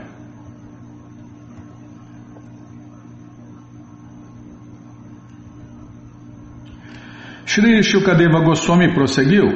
[7.54, 9.52] Shri Shukadeva Goswami prosseguiu.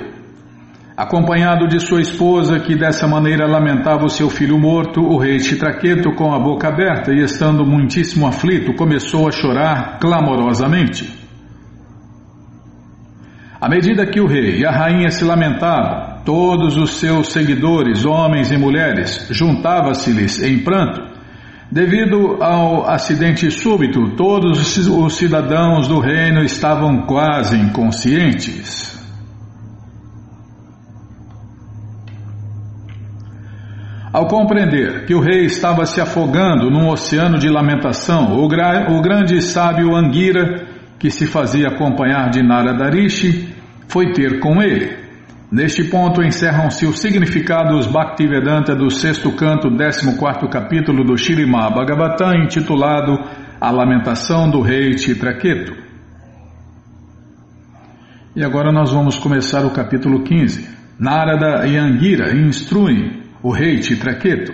[0.94, 6.12] Acompanhado de sua esposa, que dessa maneira lamentava o seu filho morto, o rei Chitraketo,
[6.12, 11.11] com a boca aberta e estando muitíssimo aflito, começou a chorar clamorosamente.
[13.59, 18.53] À medida que o rei e a rainha se lamentavam, todos os seus seguidores, homens
[18.53, 21.15] e mulheres, juntavam-se-lhes em pranto
[21.70, 28.94] Devido ao acidente súbito, todos os cidadãos do reino estavam quase inconscientes.
[34.12, 39.02] Ao compreender que o rei estava se afogando num oceano de lamentação, o, gra o
[39.02, 40.66] grande sábio Angira,
[40.98, 43.54] que se fazia acompanhar de Naradarishi,
[43.88, 45.05] foi ter com ele.
[45.51, 52.42] Neste ponto encerram-se os significados Bhaktivedanta do sexto canto, décimo quarto capítulo do Shirimá Bhagavatam,
[52.42, 53.16] intitulado
[53.61, 55.72] A Lamentação do Rei Titraketu.
[58.34, 60.68] E agora nós vamos começar o capítulo 15.
[60.99, 64.53] Narada e Angira instruem o rei Titraketu.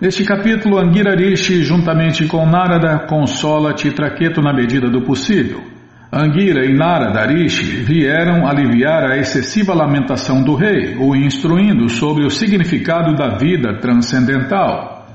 [0.00, 5.77] Neste capítulo, Angira Rishi, juntamente com Narada, consola Titraketu na medida do possível.
[6.10, 12.30] Angira e Narada Rishi vieram aliviar a excessiva lamentação do rei, o instruindo sobre o
[12.30, 15.06] significado da vida transcendental.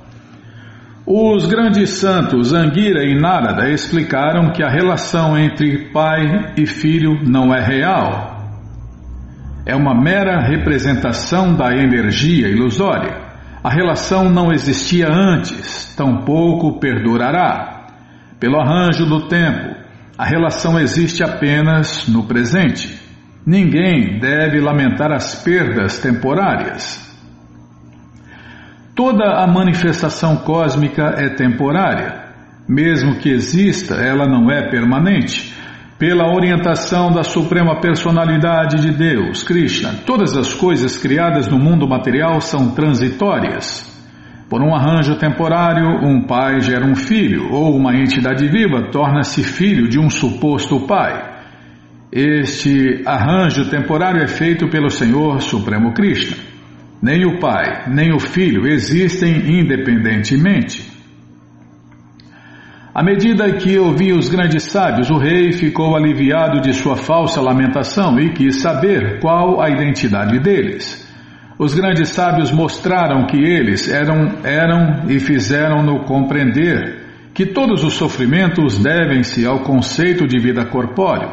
[1.04, 7.52] Os grandes santos Angira e Narada explicaram que a relação entre pai e filho não
[7.52, 8.38] é real.
[9.66, 13.18] É uma mera representação da energia ilusória.
[13.64, 17.88] A relação não existia antes, tampouco perdurará.
[18.40, 19.83] Pelo arranjo do tempo,
[20.18, 23.02] a relação existe apenas no presente.
[23.46, 27.02] Ninguém deve lamentar as perdas temporárias.
[28.96, 32.24] Toda a manifestação cósmica é temporária.
[32.70, 35.54] Mesmo que exista, ela não é permanente.
[35.98, 42.40] Pela orientação da Suprema Personalidade de Deus, Krishna, todas as coisas criadas no mundo material
[42.40, 43.93] são transitórias.
[44.54, 49.90] Por um arranjo temporário, um pai gera um filho, ou uma entidade viva torna-se filho
[49.90, 51.24] de um suposto pai.
[52.12, 56.38] Este arranjo temporário é feito pelo Senhor Supremo Krishna.
[57.02, 60.88] Nem o pai, nem o filho existem independentemente.
[62.94, 68.20] À medida que ouvia os grandes sábios, o rei ficou aliviado de sua falsa lamentação
[68.20, 71.03] e quis saber qual a identidade deles.
[71.58, 78.78] Os grandes sábios mostraram que eles eram, eram e fizeram-no compreender que todos os sofrimentos
[78.78, 81.30] devem-se ao conceito de vida corpóreo.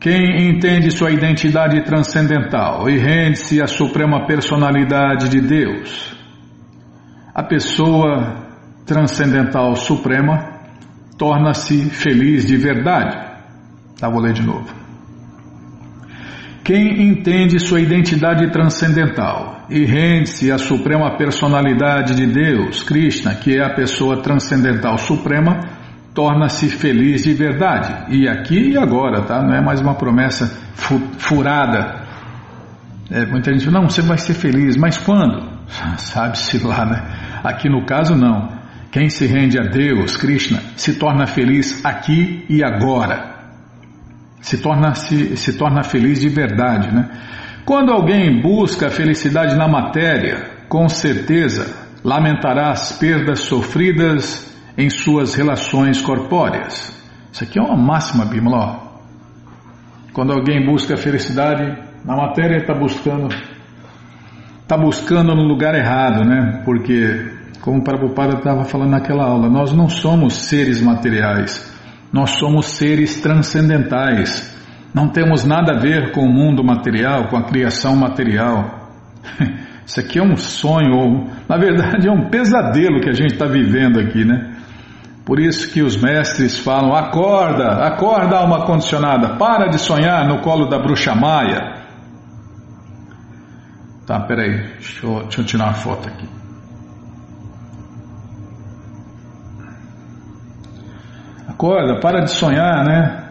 [0.00, 6.14] Quem entende sua identidade transcendental e rende-se à suprema personalidade de Deus,
[7.34, 8.44] a pessoa
[8.84, 10.52] transcendental suprema
[11.16, 13.16] torna-se feliz de verdade.
[13.98, 14.83] Tá, vou ler de novo.
[16.64, 23.62] Quem entende sua identidade transcendental e rende-se à suprema personalidade de Deus, Krishna, que é
[23.62, 25.60] a pessoa transcendental suprema,
[26.14, 28.16] torna-se feliz de verdade.
[28.16, 29.42] E aqui e agora, tá?
[29.42, 30.46] Não é mais uma promessa
[31.18, 32.02] furada.
[33.10, 35.46] É, muita gente não, você vai ser feliz, mas quando?
[35.98, 37.02] Sabe-se lá, né?
[37.44, 38.48] Aqui no caso, não.
[38.90, 43.33] Quem se rende a Deus, Krishna, se torna feliz aqui e agora.
[44.44, 47.08] Se torna, se, se torna feliz de verdade, né?
[47.64, 51.74] Quando alguém busca a felicidade na matéria, com certeza
[52.04, 56.92] lamentará as perdas sofridas em suas relações corpóreas.
[57.32, 59.00] Isso aqui é uma máxima, Bimala.
[60.12, 61.64] Quando alguém busca a felicidade
[62.04, 63.28] na matéria, está buscando
[64.62, 66.60] está buscando no lugar errado, né?
[66.66, 67.32] Porque,
[67.62, 71.73] como o Prabhupada estava falando naquela aula, nós não somos seres materiais,
[72.14, 74.54] nós somos seres transcendentais.
[74.94, 78.88] Não temos nada a ver com o mundo material, com a criação material.
[79.84, 83.46] Isso aqui é um sonho, ou na verdade é um pesadelo que a gente está
[83.46, 84.52] vivendo aqui, né?
[85.26, 90.68] Por isso que os mestres falam: acorda, acorda, alma condicionada, para de sonhar no colo
[90.68, 91.82] da bruxa maia.
[94.06, 96.26] Tá, peraí, deixa eu, deixa eu tirar uma foto aqui.
[101.54, 103.24] Acorda, para de sonhar, né?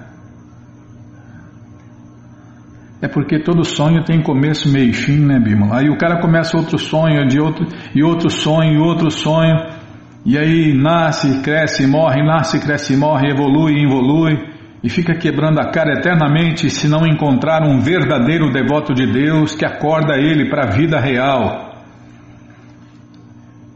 [3.01, 5.80] É porque todo sonho tem começo, meio e fim, né, Bímola?
[5.80, 9.57] Aí o cara começa outro sonho, de outro, e outro sonho, e outro sonho,
[10.26, 14.39] e aí nasce, cresce, morre, nasce, cresce, morre, evolui, evolui
[14.82, 19.65] e fica quebrando a cara eternamente se não encontrar um verdadeiro devoto de Deus que
[19.65, 21.72] acorda ele para a vida real.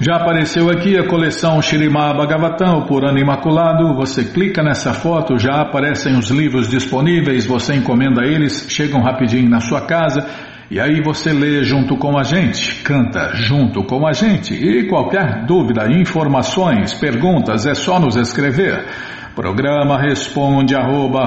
[0.00, 3.96] Já apareceu aqui a coleção Shirimá Bhagavatam, por ano imaculado.
[3.96, 9.58] Você clica nessa foto, já aparecem os livros disponíveis, você encomenda eles, chegam rapidinho na
[9.58, 10.24] sua casa.
[10.70, 14.54] E aí você lê junto com a gente, canta junto com a gente.
[14.54, 18.86] E qualquer dúvida, informações, perguntas, é só nos escrever.
[19.34, 21.24] Programa responde arroba,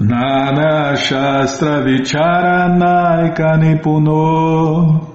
[0.00, 5.06] Nana Shastra Vicharanaika Nipuno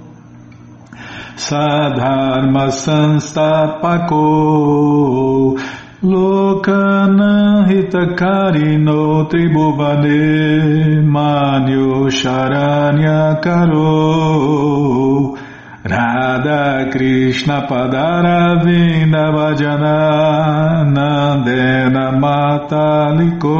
[1.36, 4.22] Sadharma Sanstapako
[6.04, 15.36] Lokana hitakarino tribhuvane manyo sharanya karo
[15.88, 23.60] Radha Krishna Padara Vinda Vajana Nandena Mataliko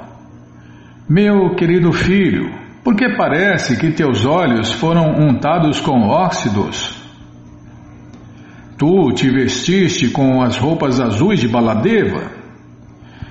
[1.07, 2.51] Meu querido filho,
[2.83, 6.98] por que parece que teus olhos foram untados com óxidos?
[8.79, 12.31] Tu te vestiste com as roupas azuis de Baladeva?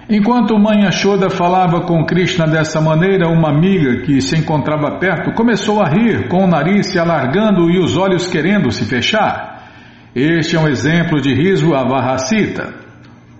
[0.06, 5.80] Enquanto Mãe Ashoda falava com Krishna dessa maneira, uma amiga que se encontrava perto começou
[5.80, 9.70] a rir, com o nariz se alargando e os olhos querendo se fechar.
[10.14, 12.74] Este é um exemplo de riso avarracita.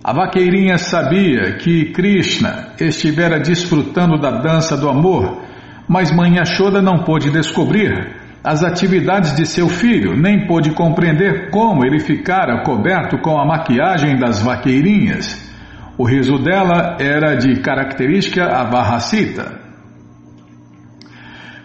[0.03, 5.43] A vaqueirinha sabia que Krishna estivera desfrutando da dança do amor,
[5.87, 11.85] mas Mãe Ashoda não pôde descobrir as atividades de seu filho, nem pôde compreender como
[11.85, 15.49] ele ficara coberto com a maquiagem das vaqueirinhas.
[15.97, 19.59] O riso dela era de característica avarracita.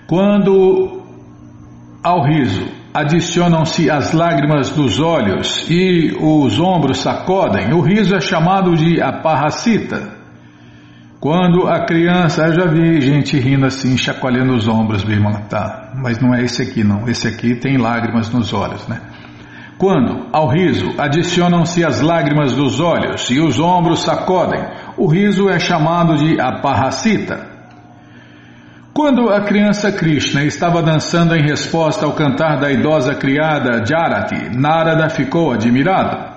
[0.07, 1.03] Quando
[2.03, 8.75] ao riso adicionam-se as lágrimas dos olhos e os ombros sacodem, o riso é chamado
[8.75, 10.24] de aparracita.
[11.25, 16.21] Quando a criança, eu já vi gente rindo assim, chacoalhando os ombros, Bimala, tá, mas
[16.21, 19.01] não é esse aqui não, esse aqui tem lágrimas nos olhos, né?
[19.79, 24.63] Quando, ao riso, adicionam-se as lágrimas dos olhos e os ombros sacodem,
[24.99, 27.41] o riso é chamado de aparracita.
[28.93, 35.09] Quando a criança Krishna estava dançando em resposta ao cantar da idosa criada Jarati, Narada
[35.09, 36.34] ficou admirado.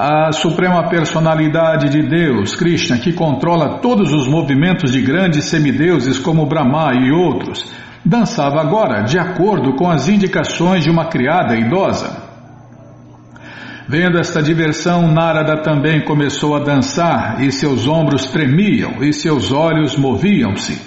[0.00, 6.46] A suprema personalidade de Deus, Krishna, que controla todos os movimentos de grandes semideuses como
[6.46, 7.68] Brahma e outros,
[8.04, 12.16] dançava agora de acordo com as indicações de uma criada idosa.
[13.88, 19.96] Vendo esta diversão, Narada também começou a dançar e seus ombros tremiam e seus olhos
[19.96, 20.80] moviam-se.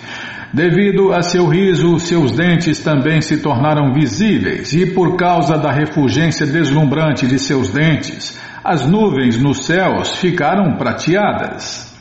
[0.54, 6.46] Devido a seu riso, seus dentes também se tornaram visíveis e por causa da refulgência
[6.46, 11.92] deslumbrante de seus dentes, as nuvens nos céus ficaram prateadas.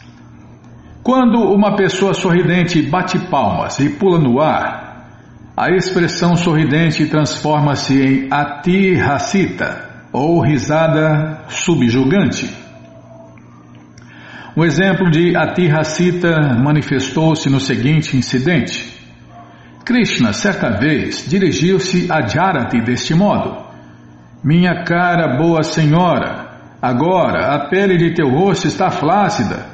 [1.02, 4.90] Quando uma pessoa sorridente bate palmas e pula no ar,
[5.56, 12.50] a expressão sorridente transforma-se em atirracita ou risada subjugante.
[14.56, 18.98] O exemplo de Atirracita manifestou-se no seguinte incidente.
[19.84, 23.56] Krishna, certa vez, dirigiu-se a Jarati deste modo:
[24.42, 26.49] Minha cara boa senhora,
[26.80, 29.66] agora a pele de teu rosto está flácida,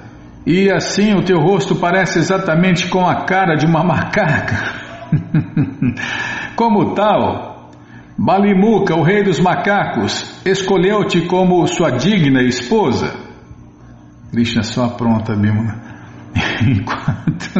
[0.47, 4.87] e assim o teu rosto parece exatamente com a cara de uma macaca.
[6.57, 7.71] Como tal,
[8.19, 13.13] Balimuca, o rei dos macacos, escolheu-te como sua digna esposa.
[14.31, 15.77] Krishna só apronta, Bimala.
[16.67, 17.51] Enquanto.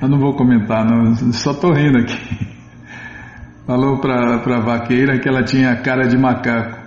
[0.00, 2.48] Eu não vou comentar, não, só estou rindo aqui.
[3.66, 6.79] Falou para a vaqueira que ela tinha cara de macaco.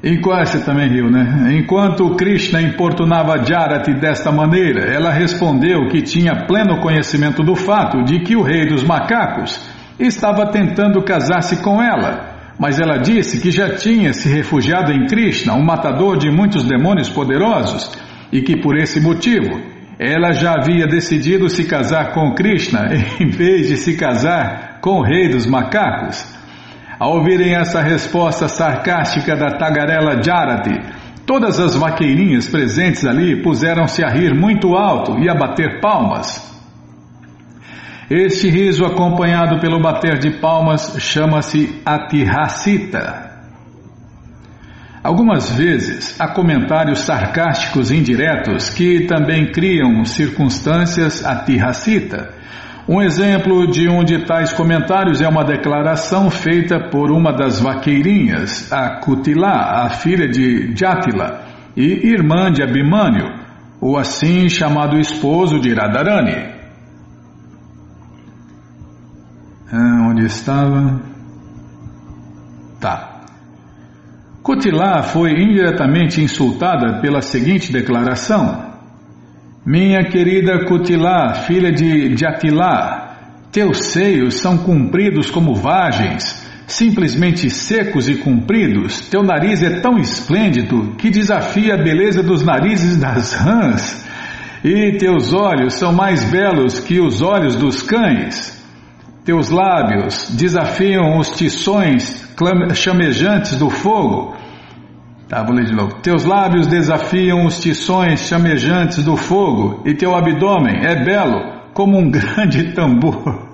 [0.00, 1.56] Você também riu, né?
[1.58, 8.20] Enquanto Krishna importunava Jarati desta maneira, ela respondeu que tinha pleno conhecimento do fato de
[8.20, 9.60] que o rei dos macacos
[9.98, 15.54] estava tentando casar-se com ela, mas ela disse que já tinha se refugiado em Krishna,
[15.54, 17.90] um matador de muitos demônios poderosos,
[18.32, 19.60] e que por esse motivo
[19.98, 22.88] ela já havia decidido se casar com Krishna
[23.18, 26.37] em vez de se casar com o rei dos macacos.
[26.98, 30.74] Ao ouvirem essa resposta sarcástica da tagarela Jarati,
[31.24, 36.48] todas as vaqueirinhas presentes ali puseram-se a rir muito alto e a bater palmas.
[38.10, 43.28] Este riso, acompanhado pelo bater de palmas, chama-se atirracita.
[45.04, 52.34] Algumas vezes há comentários sarcásticos indiretos que também criam circunstâncias atirracita.
[52.88, 58.72] Um exemplo de um de tais comentários é uma declaração feita por uma das vaqueirinhas,
[58.72, 61.44] a Kutila, a filha de Jatila
[61.76, 63.26] e irmã de Abhimanyu,
[63.78, 66.56] o assim chamado esposo de Radharani.
[69.70, 70.98] Ah, onde estava?
[72.80, 73.20] Tá.
[74.42, 78.67] Kutilá foi indiretamente insultada pela seguinte declaração:
[79.70, 88.14] Minha querida Kutilá, filha de Jatilá, teus seios são compridos como vagens, simplesmente secos e
[88.14, 94.08] compridos, teu nariz é tão esplêndido que desafia a beleza dos narizes das rãs,
[94.64, 98.56] e teus olhos são mais belos que os olhos dos cães.
[99.22, 102.26] Teus lábios desafiam os tições
[102.72, 104.34] chamejantes do fogo.
[105.28, 105.96] Tá, vou ler de novo.
[106.00, 112.08] Teus lábios desafiam os tições chamejantes do fogo, e teu abdômen é belo como um
[112.10, 113.46] grande tambor.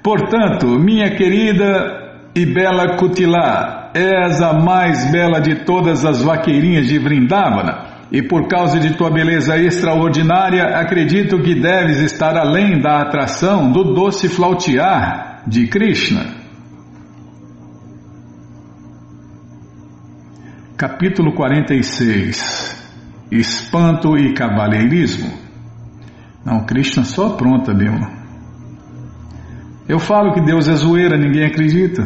[0.00, 6.98] Portanto, minha querida e bela Kutilá, és a mais bela de todas as vaqueirinhas de
[6.98, 13.72] Vrindavana, e por causa de tua beleza extraordinária, acredito que deves estar além da atração
[13.72, 16.43] do doce flautear de Krishna.
[20.76, 25.32] Capítulo 46 Espanto e Cavalheirismo
[26.44, 28.10] Não, Krishna só pronta, Bima.
[29.88, 32.04] Eu falo que Deus é zoeira, ninguém acredita.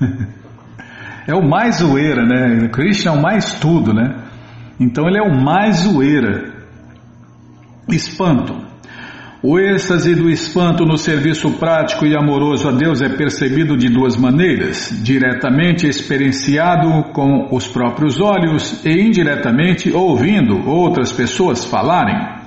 [1.28, 2.68] é o mais zoeira, né?
[2.68, 4.24] Krishna é o mais tudo, né?
[4.78, 6.54] Então ele é o mais zoeira.
[7.86, 8.69] Espanto.
[9.42, 14.14] O êxtase do espanto no serviço prático e amoroso a Deus é percebido de duas
[14.14, 22.38] maneiras: diretamente experienciado com os próprios olhos e indiretamente ouvindo outras pessoas falarem.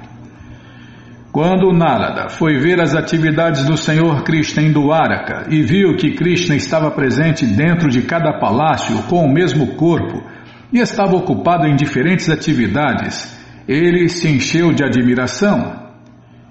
[1.31, 6.55] Quando Narada foi ver as atividades do Senhor Krishna em Dwaraka e viu que Krishna
[6.55, 10.23] estava presente dentro de cada palácio com o mesmo corpo
[10.71, 13.35] e estava ocupado em diferentes atividades,
[13.67, 15.82] ele se encheu de admiração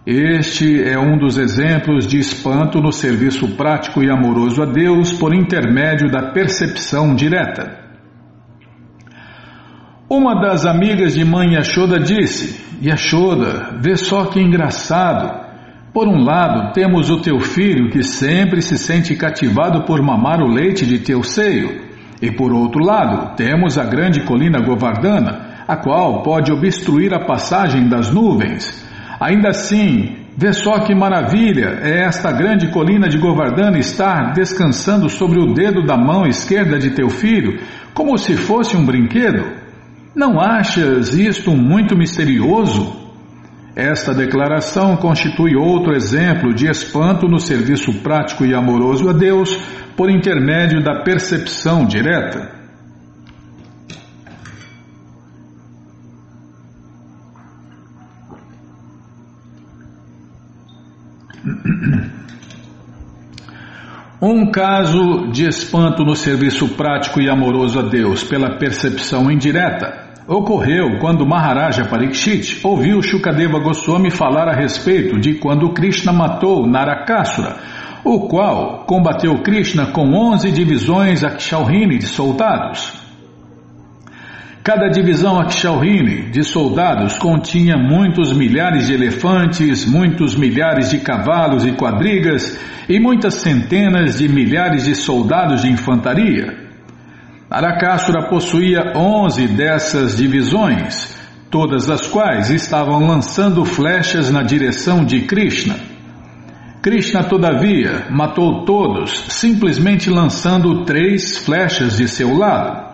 [0.05, 5.33] este é um dos exemplos de espanto no serviço prático e amoroso a Deus por
[5.33, 7.79] intermédio da percepção direta.
[10.11, 15.41] Uma das amigas de mãe Yashoda disse: Yashoda, vê só que engraçado.
[15.95, 20.49] Por um lado, temos o teu filho que sempre se sente cativado por mamar o
[20.49, 21.81] leite de teu seio,
[22.21, 27.89] e por outro lado, temos a grande colina Govardhana, a qual pode obstruir a passagem
[27.89, 28.91] das nuvens.
[29.23, 35.39] Ainda assim, vê só que maravilha é esta grande colina de Govardhana estar descansando sobre
[35.39, 37.61] o dedo da mão esquerda de teu filho,
[37.95, 39.45] como se fosse um brinquedo.
[40.13, 43.01] Não achas isto muito misterioso?
[43.77, 49.57] Esta declaração constitui outro exemplo de espanto no serviço prático e amoroso a Deus
[49.97, 52.62] por intermédio da percepção direta.
[64.25, 71.01] Um caso de espanto no serviço prático e amoroso a Deus pela percepção indireta ocorreu
[71.01, 77.57] quando Maharaja Parikshit ouviu Shukadeva Goswami falar a respeito de quando Krishna matou Narakasura,
[78.05, 83.02] o qual combateu Krishna com onze divisões Akshauhini de soldados.
[84.65, 91.73] Cada divisão Akshauhini de soldados continha muitos milhares de elefantes, muitos milhares de cavalos e
[91.73, 96.63] quadrigas e muitas centenas de milhares de soldados de infantaria.
[97.51, 101.13] Arakasura possuía onze dessas divisões,
[101.51, 105.75] todas as quais estavam lançando flechas na direção de Krishna.
[106.81, 112.92] Krishna, todavia, matou todos, simplesmente lançando três flechas de seu lado.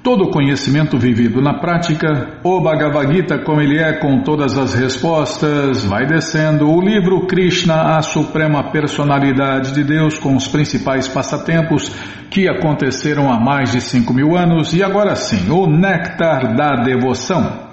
[0.08, 4.74] todo o conhecimento vivido na prática, o Bhagavad Gita como ele é com todas as
[4.74, 11.94] respostas, vai descendo, o livro Krishna, a Suprema Personalidade de Deus com os principais passatempos
[12.30, 17.68] que aconteceram há mais de cinco mil anos, e agora sim, o Néctar da Devoção.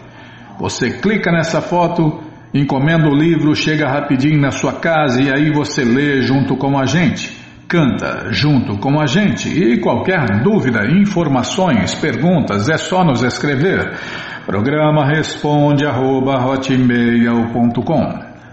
[0.59, 2.21] Você clica nessa foto,
[2.53, 6.85] encomenda o livro, chega rapidinho na sua casa e aí você lê junto com a
[6.85, 7.44] gente.
[7.75, 13.99] Canta junto com a gente e qualquer dúvida, informações, perguntas é só nos escrever.
[14.47, 16.39] Programa responde arroba,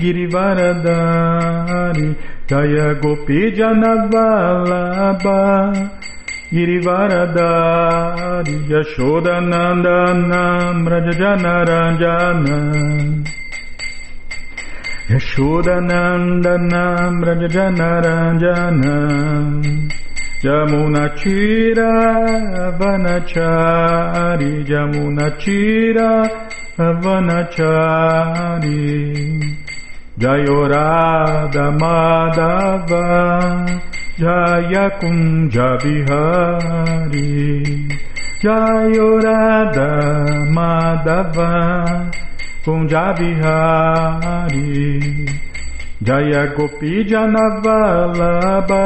[0.00, 2.16] Girivaradari
[2.48, 5.36] Jaya Gopi Janavalabha
[6.56, 9.98] Girivaradari Yashoda Nanda
[10.30, 12.56] Nam Rajajanaranjana
[15.10, 18.94] Yashoda Nanda Nam Rajajanaranjana
[20.42, 21.92] Jamuna Chira
[22.78, 26.10] Vanachari Jamuna Chira
[27.02, 28.80] Vanachari
[30.18, 33.04] Jayorada Madhava
[34.18, 37.60] Jaya Kunja Bihari
[38.40, 39.92] Jayorada
[40.56, 42.08] Madhava
[42.64, 44.72] Kunja Bihari
[46.02, 48.80] Jaya Gopi Janavalabha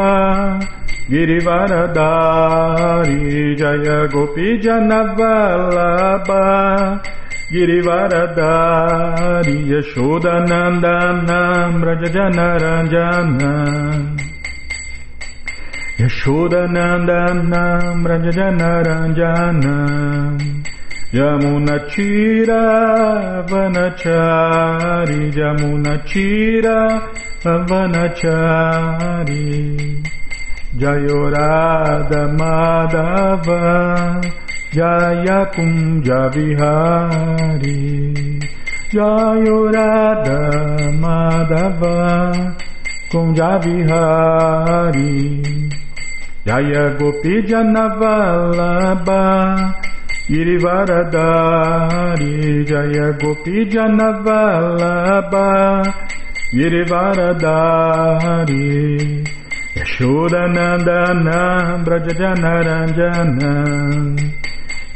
[1.08, 6.42] Girivaradari Jaya Gopi Janavalabha
[7.52, 13.54] Girivaradari Yashodanandana Brajajanaranjana
[16.00, 17.62] Yashodanandana
[18.02, 19.74] Brajajanaranjana
[21.12, 22.62] Yamunachira
[23.50, 26.76] Vanachari Yamunachira
[27.68, 29.44] Vanachari
[30.80, 33.60] Jayorada Madhava
[34.72, 37.80] Jaya Kunja Vihari
[38.90, 40.40] Jayorada
[41.02, 41.96] Madhava
[43.10, 45.20] Kunja Vihari
[46.46, 49.22] Jaya Gopi Janavalabha
[50.26, 55.84] Girivaradari Jaya Gopi Janavalabha
[56.54, 59.24] Girivaradari
[59.76, 61.40] Yashodanandana
[61.84, 63.52] Brajajanaranjana.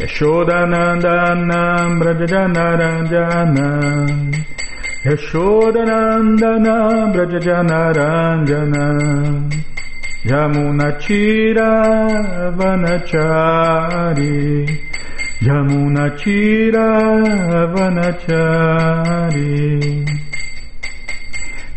[0.01, 1.61] Yashodanandana
[2.01, 3.68] Brajajanaranjana.
[5.05, 6.74] Yashodanandana
[7.14, 8.84] Brajajanaranjana
[10.24, 11.70] Yamunachira
[12.56, 14.24] Vanachari.
[15.42, 16.86] Yamunachira
[17.74, 19.44] Vanachari.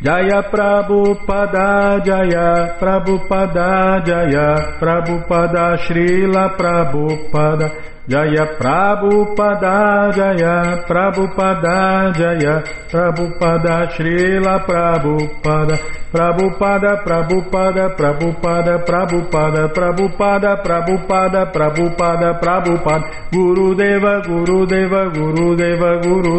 [0.01, 7.71] Jaya Prabhupada, Jaya Prabhupada, Jaya Prabhupada, Srila Prabhupada,
[8.08, 15.76] Jaya Prabhupada, Jaya Prabhupada, Jaya Prabhupada, Srila Prabhupada,
[16.08, 23.05] Prabhupada, Prabhupada, Prabhupada, Prabhupada, Prabhupada, Prabhupada, Prabhupada, Prabhupada,
[23.36, 26.32] Guru Deva, Guru Deva, Guru Deva, Guru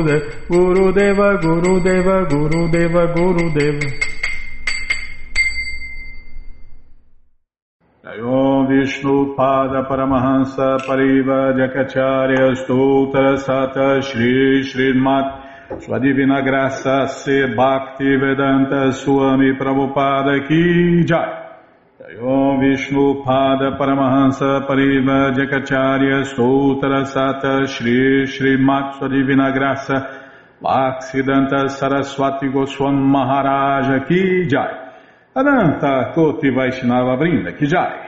[2.73, 3.53] Deva, Guru
[8.59, 18.17] Om Vishnu Pada Paramahansa Pariva Jakacharya Stoutra Sata Shri Srimat Sua Divina Graça Se Bhakti
[18.17, 22.19] Vedanta Swami Prabhupada Ki Jai.
[22.21, 30.27] Om Vishnu Pada Paramahansa Pariva Jakacharya Sutra Sata Shri Shri Matsu Divina Graça
[30.61, 34.73] Bhaksidanta Saraswati Goswam Maharaja Ki Jai.
[35.37, 38.08] Ananta Koti Vaishnava Brinda Ki Jai